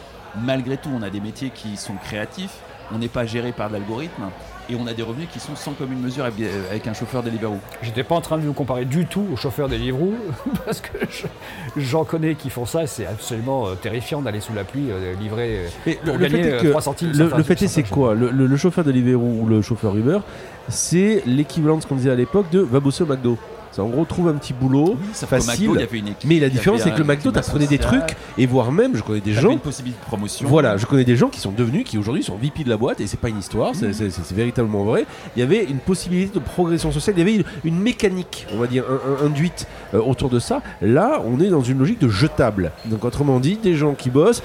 malgré 0.43 0.77
tout, 0.77 0.89
on 0.97 1.01
a 1.01 1.09
des 1.09 1.19
métiers 1.19 1.51
qui 1.53 1.77
sont 1.77 1.93
créatifs, 2.03 2.51
on 2.93 2.97
n'est 2.97 3.07
pas 3.07 3.25
géré 3.25 3.51
par 3.51 3.67
de 3.69 3.73
l'algorithme 3.73 4.23
et 4.71 4.75
on 4.75 4.85
a 4.87 4.93
des 4.93 5.01
revenus 5.03 5.27
qui 5.31 5.39
sont 5.39 5.55
sans 5.55 5.73
commune 5.73 5.99
mesure 5.99 6.25
avec, 6.25 6.87
un 6.87 6.93
chauffeur 6.93 7.21
Deliveroo. 7.23 7.57
J'étais 7.81 8.03
pas 8.03 8.15
en 8.15 8.21
train 8.21 8.37
de 8.37 8.43
vous 8.43 8.53
comparer 8.53 8.85
du 8.85 9.05
tout 9.07 9.25
aux 9.31 9.35
chauffeurs 9.35 9.67
des 9.69 9.77
Deliveroo, 9.77 10.13
parce 10.65 10.79
que 10.81 10.97
je- 11.09 11.81
j'en 11.81 12.03
connais 12.03 12.35
qui 12.35 12.49
font 12.51 12.65
ça, 12.65 12.83
et 12.83 12.87
c'est 12.87 13.05
absolument 13.07 13.67
euh, 13.67 13.75
terrifiant 13.75 14.21
d'aller 14.21 14.39
sous 14.41 14.53
la 14.53 14.63
pluie 14.63 14.91
euh, 14.91 15.13
livrer 15.19 15.65
euh, 15.65 15.67
Mais 15.87 15.93
pour 16.03 16.17
le, 16.17 16.19
gagner 16.19 16.43
fait 16.43 16.49
est 16.49 16.53
euh, 16.53 16.61
que 16.61 16.67
3 16.69 16.81
centimes. 16.81 17.07
le, 17.09 17.13
certains- 17.15 17.37
le 17.37 17.43
fait 17.43 17.61
est, 17.61 17.67
c'est 17.67 17.83
quoi 17.89 18.13
le, 18.15 18.29
le- 18.31 18.45
le 18.47 18.57
chauffeur 18.57 18.83
Deliveroo 18.83 19.39
ou 19.41 19.45
le 19.47 19.61
chauffeur 19.63 19.95
Uber, 19.95 20.19
c'est 20.67 21.23
l'équivalent 21.25 21.77
de 21.77 21.81
ce 21.81 21.87
qu'on 21.87 21.95
disait 21.95 22.11
à 22.11 22.15
l'époque 22.15 22.49
de 22.51 22.59
va 22.59 22.79
bosser 22.79 23.03
au 23.03 23.07
McDo. 23.07 23.37
C'est 23.71 23.81
en 23.81 23.87
gros 23.87 24.05
trouve 24.05 24.27
un 24.29 24.33
petit 24.33 24.53
boulot 24.53 24.97
qu'au 25.27 25.27
facile. 25.27 25.69
McDo, 25.69 25.79
une 25.93 26.13
mais 26.25 26.39
la 26.39 26.49
différence 26.49 26.81
c'est 26.81 26.91
que 26.91 26.97
le 26.97 27.03
McDo 27.03 27.21
climat 27.29 27.41
t'apprenait 27.41 27.67
des 27.67 27.77
trucs 27.77 28.15
et 28.37 28.45
voire 28.45 28.71
même 28.71 28.95
je 28.95 29.03
connais 29.03 29.19
des 29.21 29.33
gens 29.33 29.51
une 29.51 29.59
possibilité 29.59 29.99
de 30.01 30.05
promotion. 30.07 30.47
Voilà, 30.49 30.77
je 30.77 30.85
connais 30.85 31.03
des 31.03 31.15
gens 31.15 31.29
qui 31.29 31.39
sont 31.39 31.51
devenus, 31.51 31.83
qui 31.85 31.97
aujourd'hui 31.97 32.23
sont 32.23 32.35
VP 32.35 32.63
de 32.63 32.69
la 32.69 32.77
boîte, 32.77 32.99
et 33.01 33.07
c'est 33.07 33.19
pas 33.19 33.29
une 33.29 33.39
histoire, 33.39 33.75
c'est- 33.75 33.93
c'est 33.93 34.31
véritablement 34.33 34.83
vrai. 34.83 35.05
Il 35.35 35.39
y 35.39 35.43
avait 35.43 35.63
une 35.65 35.77
possibilité 35.79 36.33
de 36.33 36.43
progression 36.43 36.91
sociale, 36.91 37.15
il 37.17 37.19
y 37.19 37.21
avait 37.21 37.35
une, 37.35 37.43
une 37.63 37.79
mécanique, 37.79 38.47
on 38.53 38.57
va 38.57 38.67
dire, 38.67 38.83
un- 38.89 39.23
un- 39.23 39.25
induite 39.27 39.67
euh, 39.93 39.99
autour 40.01 40.29
de 40.29 40.39
ça. 40.39 40.61
Là, 40.81 41.21
on 41.25 41.39
est 41.39 41.49
dans 41.49 41.61
une 41.63 41.79
logique 41.79 41.99
de 41.99 42.09
jetable. 42.09 42.71
Donc, 42.85 43.05
autrement 43.05 43.39
dit, 43.39 43.57
des 43.61 43.75
gens 43.75 43.93
qui 43.93 44.09
bossent, 44.09 44.41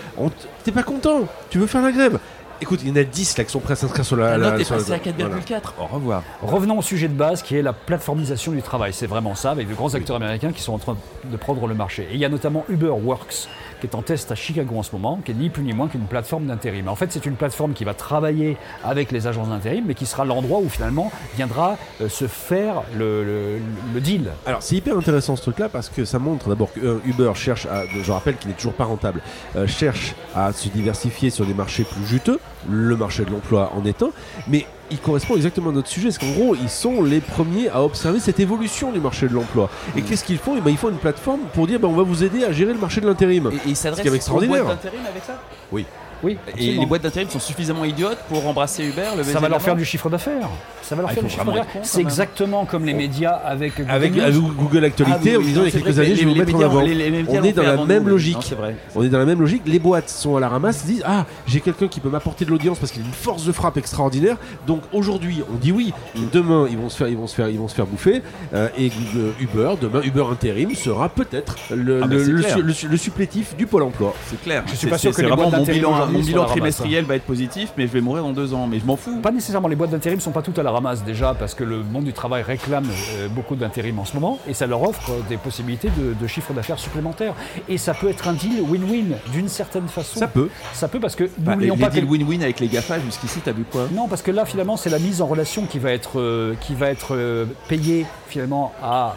t'es 0.65 0.73
pas 0.73 0.83
content, 0.83 1.23
tu 1.51 1.59
veux 1.59 1.67
faire 1.67 1.83
la 1.83 1.93
grève. 1.93 2.19
Écoute, 2.61 2.81
il 2.83 2.89
y 2.89 2.93
en 2.93 2.97
a 2.97 3.05
10 3.05 3.37
là 3.39 3.45
qui 3.45 3.51
sont 3.51 3.61
prêts 3.61 3.73
à 3.73 3.77
s'inscrire 3.77 4.05
sur 4.05 4.17
la. 4.17 4.31
La 4.33 4.39
la- 4.39 4.51
note 4.53 4.61
est 4.61 4.69
passée 4.69 4.93
à 4.93 4.99
4,4. 4.99 5.15
voilà. 5.19 5.41
Au 5.79 5.87
revoir. 5.95 6.23
Revenons 6.43 6.79
au 6.79 6.83
sujet 6.83 7.09
de 7.09 7.15
base 7.15 7.43
qui 7.43 7.57
est 7.57 7.63
la 7.63 7.73
plateformisation 7.73 8.53
du 8.53 8.63
travail. 8.63 8.93
C'est 8.93 9.07
vraiment 9.07 9.35
ça, 9.35 9.51
avec 9.51 9.69
de 9.69 9.75
grands 9.75 9.93
acteurs 9.95 10.17
américains 10.17 10.53
qui 10.53 10.63
sont 10.63 10.73
en 10.73 10.79
train 10.79 10.97
de 11.25 11.37
prendre 11.37 11.67
le 11.67 11.75
marché. 11.75 12.09
Et 12.11 12.15
il 12.15 12.21
y 12.21 12.25
a 12.25 12.29
notamment 12.29 12.65
UberWorks 12.69 13.49
qui 13.85 13.91
est 13.91 13.99
en 13.99 14.03
test 14.03 14.33
à 14.33 14.35
Chicago 14.35 14.77
en 14.79 14.83
ce 14.83 14.93
moment, 14.93 15.21
qui 15.23 15.33
est 15.33 15.35
ni 15.35 15.51
plus 15.51 15.63
ni 15.63 15.75
moins 15.75 15.89
qu'une 15.89 16.07
plateforme 16.07 16.47
d'intérim. 16.47 16.89
En 16.89 16.95
fait, 16.95 17.13
c'est 17.13 17.27
une 17.27 17.37
plateforme 17.37 17.75
qui 17.75 17.85
va 17.85 17.93
travailler 17.93 18.57
avec 18.83 19.13
les 19.13 19.27
agences 19.27 19.49
d'intérim, 19.49 19.85
mais 19.87 19.95
qui 19.95 20.07
sera 20.07 20.25
l'endroit 20.25 20.61
où 20.61 20.69
finalement 20.71 21.13
viendra 21.37 21.77
euh, 22.01 22.09
se 22.09 22.27
faire 22.27 22.83
le, 22.97 23.59
deal. 23.97 24.31
Alors 24.47 24.63
c'est 24.63 24.77
hyper 24.77 24.97
intéressant 24.97 25.37
ce 25.37 25.43
truc-là 25.43 25.69
parce 25.69 25.89
que 25.89 26.05
ça 26.05 26.19
montre 26.19 26.49
d'abord 26.49 26.73
que 26.73 26.81
euh, 26.81 26.99
Uber 27.05 27.33
cherche 27.35 27.67
je 28.03 28.13
rappelle 28.13 28.37
qu'il 28.37 28.49
n'est 28.49 28.57
toujours 28.57 28.73
pas 28.73 28.85
rentable, 28.85 29.21
euh, 29.57 29.67
cherche 29.67 30.15
à 30.35 30.53
se 30.53 30.69
diversifier 30.69 31.31
sur 31.31 31.47
des 31.47 31.55
marchés 31.55 31.85
plus 31.85 32.07
juteux, 32.07 32.41
le 32.71 32.97
marché 32.97 33.25
de 33.25 33.31
l'emploi 33.31 33.73
en 33.77 33.85
étant, 33.85 34.11
mais 34.49 34.67
il 34.91 34.99
correspond 34.99 35.37
exactement 35.37 35.71
à 35.71 35.73
notre 35.73 35.89
sujet, 35.89 36.09
parce 36.09 36.19
qu'en 36.19 36.31
gros 36.33 36.55
ils 36.55 36.69
sont 36.69 37.03
les 37.03 37.21
premiers 37.21 37.69
à 37.69 37.83
observer 37.83 38.21
cette 38.21 38.39
évolution 38.41 38.93
du 38.93 39.01
marché 39.01 39.27
de 39.29 39.33
l'emploi. 39.35 39.71
Et 39.97 40.01
Mm. 40.01 40.05
qu'est-ce 40.05 40.25
qu'ils 40.25 40.39
font? 40.39 40.55
Eh 40.57 40.61
ben, 40.61 40.71
Ils 40.71 40.77
font 40.77 40.91
une 40.91 40.97
plateforme 40.99 41.41
pour 41.55 41.67
dire 41.67 41.81
ben, 41.81 41.89
on 41.89 41.95
va 41.97 42.03
vous 42.03 42.23
aider 42.23 42.45
à 42.45 42.53
gérer 42.53 42.73
le 42.73 42.79
marché 42.79 43.01
de 43.01 43.07
l'intérim. 43.07 43.51
Et, 43.53 43.57
et 43.57 43.61
il 43.69 43.77
s'adresse 43.77 43.99
Ce 43.99 44.03
qui 44.03 44.09
est 44.09 44.11
aux 44.11 44.15
extraordinaire. 44.15 44.65
boîtes 44.65 44.83
d'intérim 44.85 45.07
avec 45.09 45.25
ça? 45.25 45.41
Oui, 45.73 45.87
Et 46.33 46.39
absolument. 46.53 46.81
les 46.81 46.87
boîtes 46.87 47.03
d'intérim 47.03 47.29
sont 47.29 47.39
suffisamment 47.41 47.85
idiotes 47.85 48.19
pour 48.29 48.47
embrasser 48.47 48.85
Uber, 48.85 49.03
le 49.17 49.23
ça 49.25 49.39
va 49.41 49.49
leur 49.49 49.63
faire 49.63 49.77
du 49.77 49.85
chiffre 49.85 50.09
d'affaires. 50.11 50.49
Ça 50.83 50.95
va 50.95 51.03
leur 51.03 51.11
Ah, 51.11 51.15
faire 51.15 51.23
du 51.25 51.31
chiffre 51.31 51.45
d'affaires. 51.45 51.67
C'est 51.83 52.01
exactement 52.01 52.65
comme 52.67 52.85
les 52.85 52.95
médias 52.95 53.33
avec 53.33 53.77
Google 53.79 53.91
Avec, 53.91 54.19
avec 54.19 54.35
Google 54.35 54.85
Actualité, 54.85 55.37
en 55.37 55.41
disant 55.41 55.63
il 55.63 55.65
y 55.65 55.69
a 55.69 55.71
quelques 55.81 55.99
années, 55.99 56.15
je 56.15 56.25
vais 56.27 56.33
vous 56.33 56.39
mettre 56.39 56.55
en 56.57 56.61
avant. 56.61 56.81
On 56.81 57.43
est 57.45 57.53
dans 57.53 57.63
la 57.63 57.85
même 57.85 58.09
logique. 58.09 58.55
On 58.95 59.03
est 59.03 59.09
dans 59.09 59.19
la 59.19 59.25
même 59.25 59.41
logique. 59.41 59.63
Les 59.67 59.79
boîtes 59.79 60.09
sont 60.11 60.37
à 60.37 60.41
la 60.41 60.49
ramasse, 60.49 60.81
se 60.83 60.87
disent 60.87 61.03
Ah, 61.07 61.27
j'ai 61.47 61.61
quelqu'un 61.61 61.89
qui 61.89 62.01
peut 62.01 62.09
m'apporter 62.11 62.45
de 62.45 62.51
l'audience 62.51 62.79
parce 62.79 62.93
qu'il 62.93 63.03
a 63.03 63.07
une 63.07 63.13
force 63.13 63.45
de 63.45 63.53
frappe 63.53 63.77
extraordinaire. 63.77 64.37
Donc 64.67 64.83
aujourd'hui, 64.93 65.43
on 65.53 65.57
dit 65.57 65.73
oui. 65.73 65.93
Demain, 66.33 66.67
ils 66.71 66.77
vont 66.77 66.89
se 66.89 66.97
faire, 66.97 67.09
ils 67.09 67.17
vont 67.17 67.27
se 67.27 67.35
faire, 67.35 67.49
ils 67.49 67.59
vont 67.59 67.69
se 67.69 67.75
faire 67.75 67.87
bouffer. 67.87 68.23
Euh, 68.55 68.69
et 68.79 68.91
Google- 68.91 69.33
Uber, 69.41 69.71
demain, 69.81 70.01
Uber 70.03 70.25
intérim 70.31 70.75
sera 70.75 71.09
peut-être 71.09 71.57
le, 71.75 72.01
Ah 72.03 72.07
le- 72.07 72.23
le 72.25 72.45
le 72.89 72.97
supplétif 72.97 73.57
du 73.57 73.67
pôle 73.67 73.83
emploi. 73.83 74.15
C'est 74.27 74.41
clair. 74.43 74.63
Je 74.67 74.71
suis 74.71 74.79
C'est- 74.79 74.87
pas 74.89 74.99
sûr 74.99 75.15
que 75.15 75.23
les 75.23 75.31
boîtes 75.31 75.51
d'intérim 75.51 75.85
mon 76.19 76.25
bilan 76.25 76.41
ramasse, 76.43 76.53
trimestriel 76.53 77.05
va 77.05 77.17
être 77.17 77.25
positif, 77.25 77.73
mais 77.77 77.87
je 77.87 77.93
vais 77.93 78.01
mourir 78.01 78.23
dans 78.23 78.33
deux 78.33 78.55
ans. 78.55 78.67
Mais 78.67 78.79
je 78.81 78.85
m'en 78.85 78.97
fous. 78.97 79.21
Pas 79.21 79.31
nécessairement, 79.33 79.69
les 79.69 79.77
boîtes 79.77 79.91
d'intérim 79.91 80.21
sont 80.21 80.31
pas 80.31 80.43
toutes 80.43 80.59
à 80.59 80.63
la 80.63 80.71
ramasse 80.71 81.05
déjà 81.05 81.35
parce 81.35 81.55
que 81.55 81.65
le 81.65 81.83
monde 81.83 82.05
du 82.05 82.13
travail 82.13 82.43
réclame 82.43 82.87
euh, 83.17 83.29
beaucoup 83.29 83.57
d'intérim 83.57 83.99
en 83.99 84.05
ce 84.05 84.15
moment 84.15 84.39
et 84.49 84.55
ça 84.55 84.67
leur 84.67 84.83
offre 84.83 85.11
euh, 85.11 85.21
des 85.29 85.37
possibilités 85.37 85.89
de, 85.91 86.15
de 86.15 86.27
chiffre 86.27 86.53
d'affaires 86.53 86.79
supplémentaires. 86.79 87.35
Et 87.69 87.79
ça 87.79 87.95
peut 87.95 88.09
être 88.09 88.29
un 88.29 88.33
deal 88.33 88.61
win-win 88.63 89.17
d'une 89.33 89.49
certaine 89.49 89.89
façon. 89.89 90.19
Ça 90.19 90.29
peut. 90.29 90.49
Ça 90.73 90.89
peut 90.89 91.01
parce 91.01 91.17
que 91.17 91.25
Bah, 91.39 91.53
les 91.53 91.69
n'oublions 91.69 91.77
pas 91.77 91.89
que 91.91 91.95
deals 91.95 92.05
win-win 92.09 92.43
avec 92.43 92.61
les 92.61 92.69
GAFA, 92.69 93.01
jusqu'ici, 93.01 93.41
t'as 93.45 93.53
vu 93.53 93.65
quoi? 93.71 93.89
Non, 93.93 94.09
parce 94.09 94.23
que 94.23 94.31
là, 94.31 94.45
finalement, 94.45 94.77
c'est 94.77 94.91
la 94.91 94.99
mise 94.99 95.21
en 95.23 95.27
relation 95.27 95.67
qui 95.67 95.79
va 95.79 95.93
être, 95.93 96.19
euh, 96.21 96.55
qui 96.61 96.75
va 96.75 96.89
être 96.91 97.15
euh, 97.15 97.47
payée 97.69 98.07
finalement 98.29 98.73
à, 98.83 99.15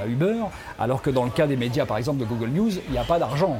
à 0.00 0.06
Uber, 0.06 0.34
alors 0.78 1.02
que 1.02 1.10
dans 1.10 1.24
le 1.24 1.30
cas 1.30 1.48
des 1.48 1.56
médias, 1.56 1.84
par 1.84 1.96
exemple 1.98 2.20
de 2.20 2.24
Google 2.24 2.50
News, 2.50 2.70
il 2.86 2.92
n'y 2.92 2.98
a 2.98 3.02
pas 3.02 3.18
d'argent 3.18 3.58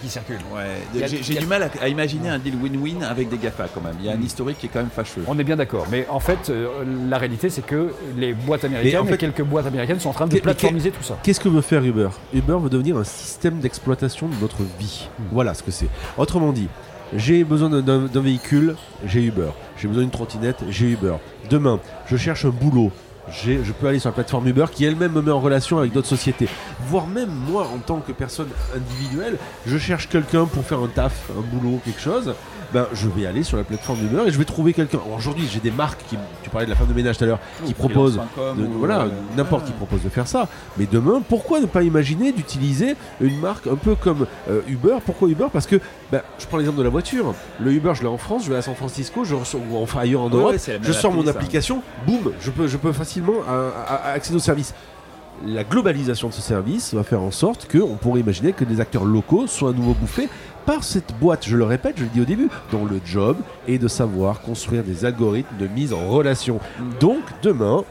qui 0.00 0.08
circule. 0.08 0.38
Ouais, 0.54 1.08
j'ai 1.22 1.34
du 1.34 1.46
mal 1.46 1.64
à, 1.64 1.70
à 1.82 1.88
imaginer 1.88 1.97
un 2.02 2.38
deal 2.38 2.54
win-win 2.62 3.02
avec 3.02 3.28
des 3.28 3.36
GAFA 3.38 3.66
quand 3.74 3.80
même. 3.80 3.94
Il 4.00 4.06
y 4.06 4.08
a 4.08 4.12
un 4.12 4.20
historique 4.20 4.58
qui 4.58 4.66
est 4.66 4.68
quand 4.68 4.78
même 4.80 4.90
fâcheux. 4.94 5.22
On 5.26 5.38
est 5.38 5.44
bien 5.44 5.56
d'accord, 5.56 5.86
mais 5.90 6.06
en 6.08 6.20
fait, 6.20 6.50
euh, 6.50 6.68
la 7.08 7.18
réalité, 7.18 7.50
c'est 7.50 7.64
que 7.64 7.92
les 8.16 8.34
boîtes 8.34 8.64
américaines, 8.64 9.00
en 9.00 9.04
fait- 9.04 9.14
et 9.14 9.18
quelques 9.18 9.42
boîtes 9.42 9.66
américaines 9.66 10.00
sont 10.00 10.10
en 10.10 10.14
train 10.14 10.26
de 10.26 10.38
plateformiser 10.38 10.90
tout 10.90 11.02
ça. 11.02 11.18
Qu'est-ce 11.22 11.40
que 11.40 11.48
veut 11.48 11.60
faire 11.60 11.84
Uber? 11.84 12.08
Uber 12.34 12.56
veut 12.60 12.70
devenir 12.70 12.96
un 12.96 13.04
système 13.04 13.58
d'exploitation 13.60 14.28
de 14.28 14.34
notre 14.40 14.62
vie. 14.78 15.08
Voilà 15.32 15.54
ce 15.54 15.62
que 15.62 15.70
c'est. 15.70 15.88
Autrement 16.16 16.52
dit, 16.52 16.68
j'ai 17.14 17.42
besoin 17.44 17.70
d'un 17.80 18.20
véhicule, 18.20 18.76
j'ai 19.06 19.22
Uber. 19.22 19.50
J'ai 19.78 19.88
besoin 19.88 20.02
d'une 20.02 20.10
trottinette, 20.12 20.58
j'ai 20.70 20.90
Uber. 20.90 21.14
Demain, 21.50 21.80
je 22.06 22.16
cherche 22.16 22.44
un 22.44 22.50
boulot. 22.50 22.90
Je 23.30 23.72
peux 23.72 23.86
aller 23.86 23.98
sur 23.98 24.08
la 24.10 24.14
plateforme 24.14 24.46
Uber 24.48 24.66
qui 24.72 24.84
elle-même 24.84 25.12
me 25.12 25.22
met 25.22 25.30
en 25.30 25.40
relation 25.40 25.78
avec 25.78 25.92
d'autres 25.92 26.08
sociétés. 26.08 26.48
Voire 26.86 27.06
même 27.06 27.30
moi, 27.30 27.68
en 27.74 27.78
tant 27.78 28.00
que 28.00 28.12
personne 28.12 28.48
individuelle, 28.74 29.38
je 29.66 29.78
cherche 29.78 30.08
quelqu'un 30.08 30.46
pour 30.46 30.64
faire 30.64 30.80
un 30.80 30.88
taf, 30.88 31.30
un 31.36 31.40
boulot, 31.40 31.80
quelque 31.84 32.00
chose. 32.00 32.34
Ben, 32.74 32.86
je 32.92 33.08
vais 33.08 33.24
aller 33.24 33.42
sur 33.44 33.56
la 33.56 33.64
plateforme 33.64 33.98
Uber 34.04 34.24
et 34.26 34.30
je 34.30 34.36
vais 34.36 34.44
trouver 34.44 34.74
quelqu'un. 34.74 34.98
Aujourd'hui, 35.16 35.48
j'ai 35.50 35.58
des 35.60 35.70
marques 35.70 36.00
qui, 36.06 36.18
tu 36.42 36.50
parlais 36.50 36.66
de 36.66 36.70
la 36.70 36.76
femme 36.76 36.86
de 36.88 36.92
ménage 36.92 37.16
tout 37.16 37.24
à 37.24 37.26
l'heure, 37.26 37.38
qui 37.64 37.72
proposent 37.72 38.16
de- 38.56 38.66
voilà, 38.78 39.00
euh, 39.02 39.08
n'importe 39.38 39.64
qui 39.64 39.72
propose 39.72 40.02
de 40.02 40.10
faire 40.10 40.26
ça. 40.28 40.48
Mais 40.76 40.86
demain, 40.90 41.22
pourquoi 41.26 41.60
ne 41.60 41.66
pas 41.66 41.82
imaginer 41.82 42.30
d'utiliser 42.30 42.94
une 43.22 43.40
marque 43.40 43.66
un 43.68 43.76
peu 43.76 43.94
comme 43.94 44.26
euh, 44.50 44.60
Uber? 44.68 44.96
Pourquoi 45.06 45.28
Uber? 45.28 45.46
Parce 45.50 45.66
que, 45.66 45.80
ben, 46.12 46.20
je 46.38 46.46
prends 46.46 46.58
l'exemple 46.58 46.78
de 46.78 46.82
la 46.82 46.90
voiture. 46.90 47.32
Le 47.58 47.72
Uber, 47.72 47.92
je 47.94 48.02
l'ai 48.02 48.08
en 48.08 48.18
France, 48.18 48.44
je 48.44 48.50
vais 48.50 48.56
à 48.58 48.62
San 48.62 48.74
Francisco, 48.74 49.24
je 49.24 49.34
ressors, 49.34 49.62
ou 49.70 49.78
enfin 49.78 50.00
ailleurs 50.00 50.20
en 50.20 50.28
Europe, 50.28 50.52
ouais, 50.52 50.78
je 50.82 50.92
sors 50.92 51.10
mon 51.12 51.24
ça. 51.24 51.30
application, 51.30 51.82
boum, 52.06 52.32
je 52.38 52.50
peux, 52.50 52.66
je 52.68 52.76
peux 52.76 52.92
facilement 52.92 53.32
euh, 53.48 53.70
à- 53.88 53.94
à- 53.94 54.12
accéder 54.12 54.36
au 54.36 54.40
service. 54.40 54.74
La 55.46 55.62
globalisation 55.62 56.28
de 56.28 56.32
ce 56.34 56.42
service 56.42 56.92
va 56.94 57.04
faire 57.04 57.22
en 57.22 57.30
sorte 57.30 57.68
qu'on 57.70 57.94
pourrait 57.94 58.20
imaginer 58.20 58.52
que 58.52 58.64
des 58.64 58.80
acteurs 58.80 59.04
locaux 59.04 59.46
soient 59.46 59.70
à 59.70 59.72
nouveau 59.72 59.94
bouffés 59.94 60.28
par 60.68 60.84
cette 60.84 61.14
boîte, 61.18 61.48
je 61.48 61.56
le 61.56 61.64
répète, 61.64 61.94
je 61.96 62.02
le 62.02 62.10
dis 62.10 62.20
au 62.20 62.26
début, 62.26 62.50
dont 62.72 62.84
le 62.84 63.00
job 63.02 63.38
est 63.66 63.78
de 63.78 63.88
savoir 63.88 64.42
construire 64.42 64.84
des 64.84 65.06
algorithmes 65.06 65.56
de 65.56 65.66
mise 65.66 65.94
en 65.94 66.06
relation. 66.10 66.60
Donc 67.00 67.22
demain, 67.42 67.84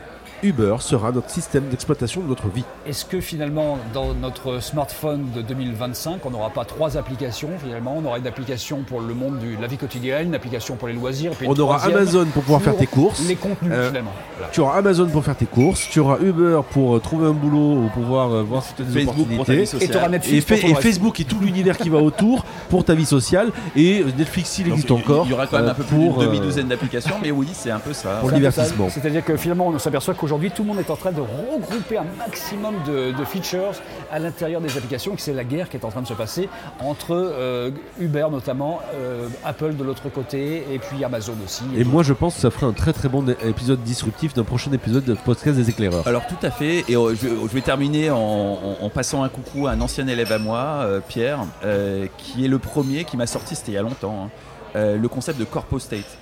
Uber 0.43 0.75
sera 0.79 1.11
notre 1.11 1.29
système 1.29 1.63
d'exploitation 1.69 2.21
de 2.21 2.27
notre 2.27 2.47
vie. 2.47 2.63
Est-ce 2.85 3.05
que 3.05 3.19
finalement, 3.21 3.77
dans 3.93 4.13
notre 4.13 4.59
smartphone 4.61 5.25
de 5.35 5.41
2025, 5.41 6.25
on 6.25 6.29
n'aura 6.29 6.49
pas 6.51 6.63
trois 6.63 6.95
applications 6.97 7.49
finalement? 7.63 7.95
On 7.97 8.05
aura 8.05 8.19
une 8.19 8.27
application 8.27 8.83
pour 8.87 9.01
le 9.01 9.13
monde 9.13 9.39
de 9.39 9.59
la 9.59 9.67
vie 9.67 9.77
quotidienne, 9.77 10.27
une 10.27 10.35
application 10.35 10.75
pour 10.75 10.87
les 10.87 10.93
loisirs, 10.93 11.31
puis 11.31 11.47
On 11.49 11.55
aura 11.55 11.83
Amazon 11.83 12.25
pour 12.33 12.43
pouvoir 12.43 12.61
faire 12.61 12.77
tes 12.77 12.85
courses. 12.87 13.27
Les 13.27 13.35
contenus 13.35 13.71
Euh, 13.73 13.87
finalement. 13.87 14.11
Voilà. 14.37 14.51
Tu 14.51 14.59
auras 14.59 14.77
Amazon 14.77 15.07
pour 15.07 15.23
faire 15.25 15.35
tes 15.35 15.45
courses, 15.47 15.87
tu 15.89 15.99
auras 15.99 16.17
Uber 16.19 16.61
pour 16.71 16.95
euh, 16.95 16.99
trouver 16.99 17.27
un 17.27 17.33
boulot 17.33 17.85
ou 17.85 17.89
pouvoir 17.93 18.31
euh, 18.31 18.43
voir 18.43 18.63
si 18.63 18.73
tu 18.75 18.83
as 18.83 18.85
des 18.85 19.05
Facebook 19.05 19.27
pour 19.35 19.45
ta 19.45 19.53
vie 19.53 19.59
opportunités. 19.61 19.85
Et 19.85 19.89
tu 19.89 19.97
auras. 19.97 20.07
Et, 20.07 20.09
Netflix 20.11 20.45
fa- 20.45 20.55
pour 20.55 20.69
ton 20.69 20.77
et. 20.77 20.81
Facebook 20.81 21.19
et 21.19 21.23
tout 21.25 21.39
l'univers 21.41 21.77
qui 21.77 21.89
va 21.89 21.97
autour 21.97 22.45
pour 22.69 22.85
ta 22.85 22.93
vie 22.93 23.05
sociale. 23.05 23.51
Et 23.75 24.03
Netflix, 24.17 24.59
il 24.59 24.65
Donc, 24.65 24.73
existe 24.73 24.91
encore. 24.91 25.25
Il 25.25 25.31
y 25.31 25.33
aura 25.33 25.47
quand 25.47 25.57
même 25.57 25.65
euh, 25.67 25.71
un 25.71 25.73
peu 25.73 25.83
plus 25.83 25.95
pour, 25.97 26.19
d'une 26.19 26.21
euh, 26.27 26.31
demi-douzaine 26.31 26.67
d'applications, 26.67 27.15
mais 27.21 27.31
oui, 27.31 27.47
c'est 27.53 27.71
un 27.71 27.79
peu 27.79 27.93
ça. 27.93 28.17
Pour 28.21 28.31
divertissement. 28.31 28.87
C'est-à-dire 28.89 29.25
que 29.25 29.35
finalement, 29.37 29.67
on 29.67 29.79
s'aperçoit 29.79 30.13
qu'aujourd'hui, 30.27 30.51
tout 30.51 30.63
le 30.63 30.67
monde 30.67 30.79
est 30.79 30.89
en 30.89 30.95
train 30.97 31.11
de 31.11 31.21
regrouper 31.21 31.97
un 31.97 32.05
maximum 32.17 32.75
de, 32.85 33.11
de 33.17 33.25
features 33.25 33.71
à 34.11 34.19
l'intérieur 34.19 34.59
des 34.61 34.75
applications 34.77 35.13
et 35.13 35.17
c'est 35.17 35.33
la 35.33 35.43
guerre 35.45 35.69
qui 35.69 35.77
est 35.77 35.85
en 35.85 35.89
train 35.89 36.01
de 36.01 36.07
se 36.07 36.13
passer 36.13 36.49
entre 36.79 37.11
euh, 37.13 37.71
Uber 37.99 38.27
notamment, 38.29 38.81
euh, 38.93 39.27
Apple 39.45 39.75
de 39.75 39.83
l'autre 39.83 40.09
côté 40.09 40.65
et 40.71 40.79
puis 40.79 41.03
Amazon 41.03 41.35
aussi. 41.45 41.63
Et 41.77 41.83
moi, 41.85 42.03
je 42.03 42.13
pense 42.13 42.35
que 42.35 42.41
ça 42.41 42.51
ferait 42.51 42.65
un 42.65 42.73
très 42.73 42.91
très 42.93 43.07
bon 43.09 43.25
épisode 43.45 43.81
disruptif 43.83 44.33
d'un 44.33 44.43
prochain 44.43 44.71
épisode 44.73 45.05
de 45.05 45.13
podcast 45.13 45.57
des 45.57 45.69
éclaireurs. 45.69 46.05
Alors 46.07 46.27
tout 46.27 46.45
à 46.45 46.51
fait, 46.51 46.83
et 46.89 46.95
euh, 46.97 47.15
je, 47.15 47.27
je 47.27 47.53
vais 47.53 47.61
terminer 47.61 48.11
en, 48.11 48.17
en- 48.17 48.77
en 48.81 48.89
passant 48.89 49.23
un 49.23 49.29
coucou 49.29 49.67
à 49.67 49.71
un 49.71 49.81
ancien 49.81 50.07
élève 50.07 50.31
à 50.33 50.39
moi, 50.39 50.57
euh, 50.81 50.99
Pierre, 51.07 51.39
euh, 51.63 52.07
qui 52.17 52.43
est 52.43 52.49
le 52.49 52.59
premier 52.59 53.05
qui 53.05 53.15
m'a 53.17 53.27
sorti, 53.27 53.55
c'était 53.55 53.71
il 53.71 53.75
y 53.75 53.77
a 53.77 53.81
longtemps, 53.81 54.25
hein, 54.25 54.29
euh, 54.75 54.97
le 54.97 55.07
concept 55.07 55.39
de 55.39 55.45
corpo 55.45 55.79
state. 55.79 56.17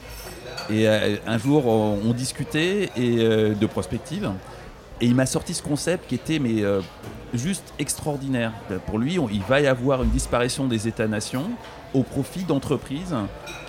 Et 0.69 0.87
euh, 0.87 1.17
un 1.27 1.37
jour, 1.37 1.67
on, 1.67 2.11
discutait 2.13 2.89
euh, 2.97 3.53
de 3.53 3.65
prospective, 3.65 4.31
et 5.01 5.05
il 5.05 5.15
m'a 5.15 5.25
sorti 5.25 5.53
ce 5.53 5.61
concept 5.61 6.07
qui 6.07 6.15
était 6.15 6.39
mais 6.39 6.63
euh, 6.63 6.81
juste 7.33 7.73
extraordinaire. 7.79 8.53
Pour 8.87 8.97
lui, 8.97 9.17
il 9.31 9.41
va 9.43 9.59
y 9.61 9.67
avoir 9.67 10.03
une 10.03 10.09
disparition 10.09 10.67
des 10.67 10.87
États-nations 10.87 11.49
au 11.93 12.03
profit 12.03 12.43
d'entreprises 12.43 13.15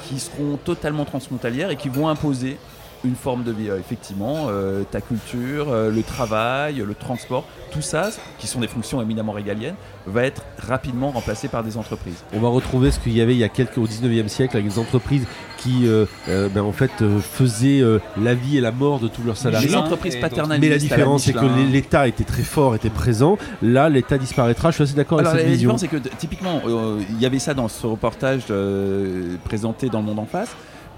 qui 0.06 0.20
seront 0.20 0.56
totalement 0.56 1.04
transfrontalières 1.04 1.70
et 1.70 1.76
qui 1.76 1.88
vont 1.88 2.08
imposer 2.08 2.58
une 3.06 3.14
forme 3.16 3.44
de 3.44 3.52
vie. 3.52 3.70
Euh, 3.70 3.78
Effectivement, 3.78 4.46
euh, 4.48 4.82
ta 4.90 5.00
culture, 5.00 5.66
euh, 5.70 5.90
le 5.90 6.02
travail, 6.02 6.82
le 6.86 6.94
transport, 6.94 7.44
tout 7.70 7.82
ça, 7.82 8.10
qui 8.38 8.46
sont 8.46 8.60
des 8.60 8.68
fonctions 8.68 9.00
éminemment 9.00 9.32
régaliennes, 9.32 9.76
va 10.06 10.24
être 10.24 10.42
rapidement 10.58 11.10
remplacé 11.10 11.48
par 11.48 11.62
des 11.62 11.76
entreprises. 11.76 12.24
On 12.32 12.40
va 12.40 12.48
retrouver 12.48 12.90
ce 12.90 12.98
qu'il 13.00 13.12
y 13.16 13.20
avait 13.20 13.34
il 13.34 13.38
y 13.38 13.44
a 13.44 13.48
quelques 13.48 13.78
au 13.78 13.86
19e 13.86 14.28
siècle 14.28 14.56
avec 14.56 14.68
des 14.68 14.78
entreprises 14.78 15.26
qui 15.58 15.86
euh, 15.86 16.04
euh, 16.28 16.48
ben, 16.48 16.62
en 16.62 16.72
fait 16.72 16.90
euh, 17.02 17.18
faisaient 17.20 17.80
euh, 17.80 17.98
la 18.20 18.34
vie 18.34 18.56
et 18.58 18.60
la 18.60 18.72
mort 18.72 19.00
de 19.00 19.08
tous 19.08 19.22
leurs 19.22 19.36
salariés. 19.36 19.68
Les 19.68 19.76
entreprises 19.76 20.16
paternalistes. 20.16 20.60
Mais 20.62 20.68
la 20.68 20.78
différence, 20.78 21.24
c'est 21.24 21.32
que 21.32 21.70
l'État 21.72 22.06
était 22.08 22.24
très 22.24 22.42
fort, 22.42 22.74
était 22.74 22.90
présent. 22.90 23.38
Là, 23.62 23.88
l'État 23.88 24.18
disparaîtra. 24.18 24.70
Je 24.70 24.76
suis 24.76 24.84
assez 24.84 24.94
d'accord 24.94 25.18
avec 25.18 25.28
Alors, 25.28 25.36
la 25.36 25.42
cette 25.42 25.50
vision. 25.50 25.74
différence, 25.74 26.02
c'est 26.02 26.10
que 26.10 26.16
typiquement, 26.16 26.62
euh, 26.66 27.00
il 27.10 27.20
y 27.20 27.26
avait 27.26 27.38
ça 27.38 27.54
dans 27.54 27.68
ce 27.68 27.86
reportage 27.86 28.42
euh, 28.50 29.36
présenté 29.44 29.88
dans 29.88 30.00
le 30.00 30.06
monde 30.06 30.18
en 30.20 30.26
face. 30.26 30.50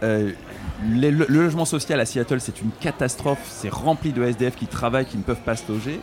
Euh, 0.03 0.31
le, 0.85 1.11
logement 1.11 1.65
social 1.65 2.01
à 2.01 2.07
Seattle, 2.07 2.41
c'est 2.41 2.61
une 2.61 2.71
catastrophe. 2.81 3.41
C'est 3.49 3.73
rempli 3.73 4.13
de 4.13 4.23
SDF 4.23 4.57
qui 4.57 4.67
travaillent, 4.67 5.07
qui 5.07 5.17
ne 5.17 5.23
peuvent 5.23 5.43
pas 5.45 5.57
se 5.57 5.71
loger. 5.71 6.01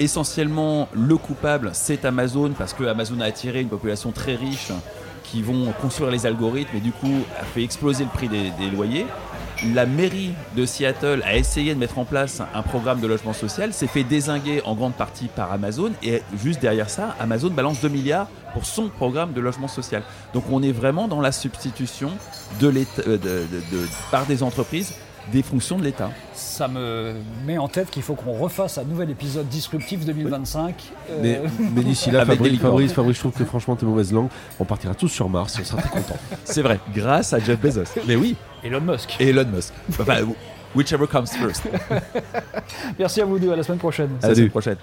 Essentiellement, 0.00 0.88
le 0.92 1.16
coupable, 1.16 1.70
c'est 1.72 2.04
Amazon, 2.04 2.52
parce 2.56 2.72
que 2.72 2.84
Amazon 2.84 3.20
a 3.20 3.26
attiré 3.26 3.60
une 3.60 3.68
population 3.68 4.10
très 4.10 4.34
riche 4.34 4.72
qui 5.24 5.42
vont 5.42 5.72
construire 5.80 6.10
les 6.10 6.26
algorithmes 6.26 6.76
et 6.76 6.80
du 6.80 6.92
coup 6.92 7.24
a 7.40 7.44
fait 7.44 7.62
exploser 7.62 8.04
le 8.04 8.10
prix 8.10 8.28
des 8.28 8.70
loyers. 8.74 9.06
La 9.74 9.86
mairie 9.86 10.32
de 10.56 10.66
Seattle 10.66 11.22
a 11.24 11.36
essayé 11.36 11.72
de 11.74 11.78
mettre 11.78 11.98
en 12.00 12.04
place 12.04 12.42
un 12.52 12.62
programme 12.62 12.98
de 13.00 13.06
logement 13.06 13.32
social, 13.32 13.72
s'est 13.72 13.86
fait 13.86 14.02
désinguer 14.02 14.60
en 14.64 14.74
grande 14.74 14.94
partie 14.94 15.28
par 15.28 15.52
Amazon 15.52 15.92
et 16.02 16.20
juste 16.42 16.60
derrière 16.60 16.90
ça, 16.90 17.14
Amazon 17.20 17.48
balance 17.50 17.80
2 17.80 17.88
milliards 17.88 18.26
pour 18.54 18.66
son 18.66 18.88
programme 18.88 19.32
de 19.32 19.40
logement 19.40 19.68
social. 19.68 20.02
Donc 20.34 20.44
on 20.50 20.64
est 20.64 20.72
vraiment 20.72 21.06
dans 21.06 21.20
la 21.20 21.30
substitution 21.30 22.10
de 22.60 22.66
l'État- 22.68 23.02
euh, 23.06 23.16
de- 23.16 23.46
de- 23.52 23.76
de- 23.76 23.86
par 24.10 24.26
des 24.26 24.42
entreprises 24.42 24.94
des 25.30 25.42
fonctions 25.44 25.78
de 25.78 25.84
l'État. 25.84 26.10
Ça 26.34 26.66
me 26.66 27.14
met 27.46 27.56
en 27.56 27.68
tête 27.68 27.88
qu'il 27.88 28.02
faut 28.02 28.14
qu'on 28.16 28.32
refasse 28.32 28.78
un 28.78 28.82
nouvel 28.84 29.10
épisode 29.10 29.48
disruptif 29.48 30.04
2025. 30.04 30.74
euh, 31.10 31.18
Mais, 31.22 31.40
mais 31.72 31.84
d'ici 31.84 32.10
là, 32.10 32.26
Fabrice. 32.26 32.58
Fabrice, 32.58 32.92
Fabrice, 32.92 33.14
je 33.14 33.20
trouve 33.20 33.32
que 33.32 33.44
franchement, 33.44 33.76
tes 33.76 33.86
mauvaises 33.86 34.12
langues, 34.12 34.30
on 34.58 34.64
partira 34.64 34.96
tous 34.96 35.06
sur 35.08 35.28
Mars 35.28 35.56
et 35.56 35.62
on 35.62 35.64
sera 35.64 35.82
très 35.82 35.90
contents. 35.90 36.18
C'est 36.42 36.62
vrai, 36.62 36.80
grâce 36.92 37.32
à 37.32 37.38
Jeff 37.38 37.60
Bezos. 37.60 37.84
Mais 38.08 38.16
oui, 38.16 38.34
Elon 38.64 38.80
Musk. 38.80 39.16
et 39.20 39.28
Elon 39.30 39.46
Musk. 39.46 39.72
Enfin, 39.90 40.20
whichever 40.74 41.06
comes 41.06 41.26
first. 41.26 41.64
Merci 42.98 43.20
à 43.20 43.24
vous 43.24 43.38
deux, 43.38 43.52
à 43.52 43.56
la 43.56 43.62
semaine 43.62 43.78
prochaine. 43.78 44.10
À 44.22 44.28
la 44.28 44.34
semaine 44.34 44.50
prochaine. 44.50 44.76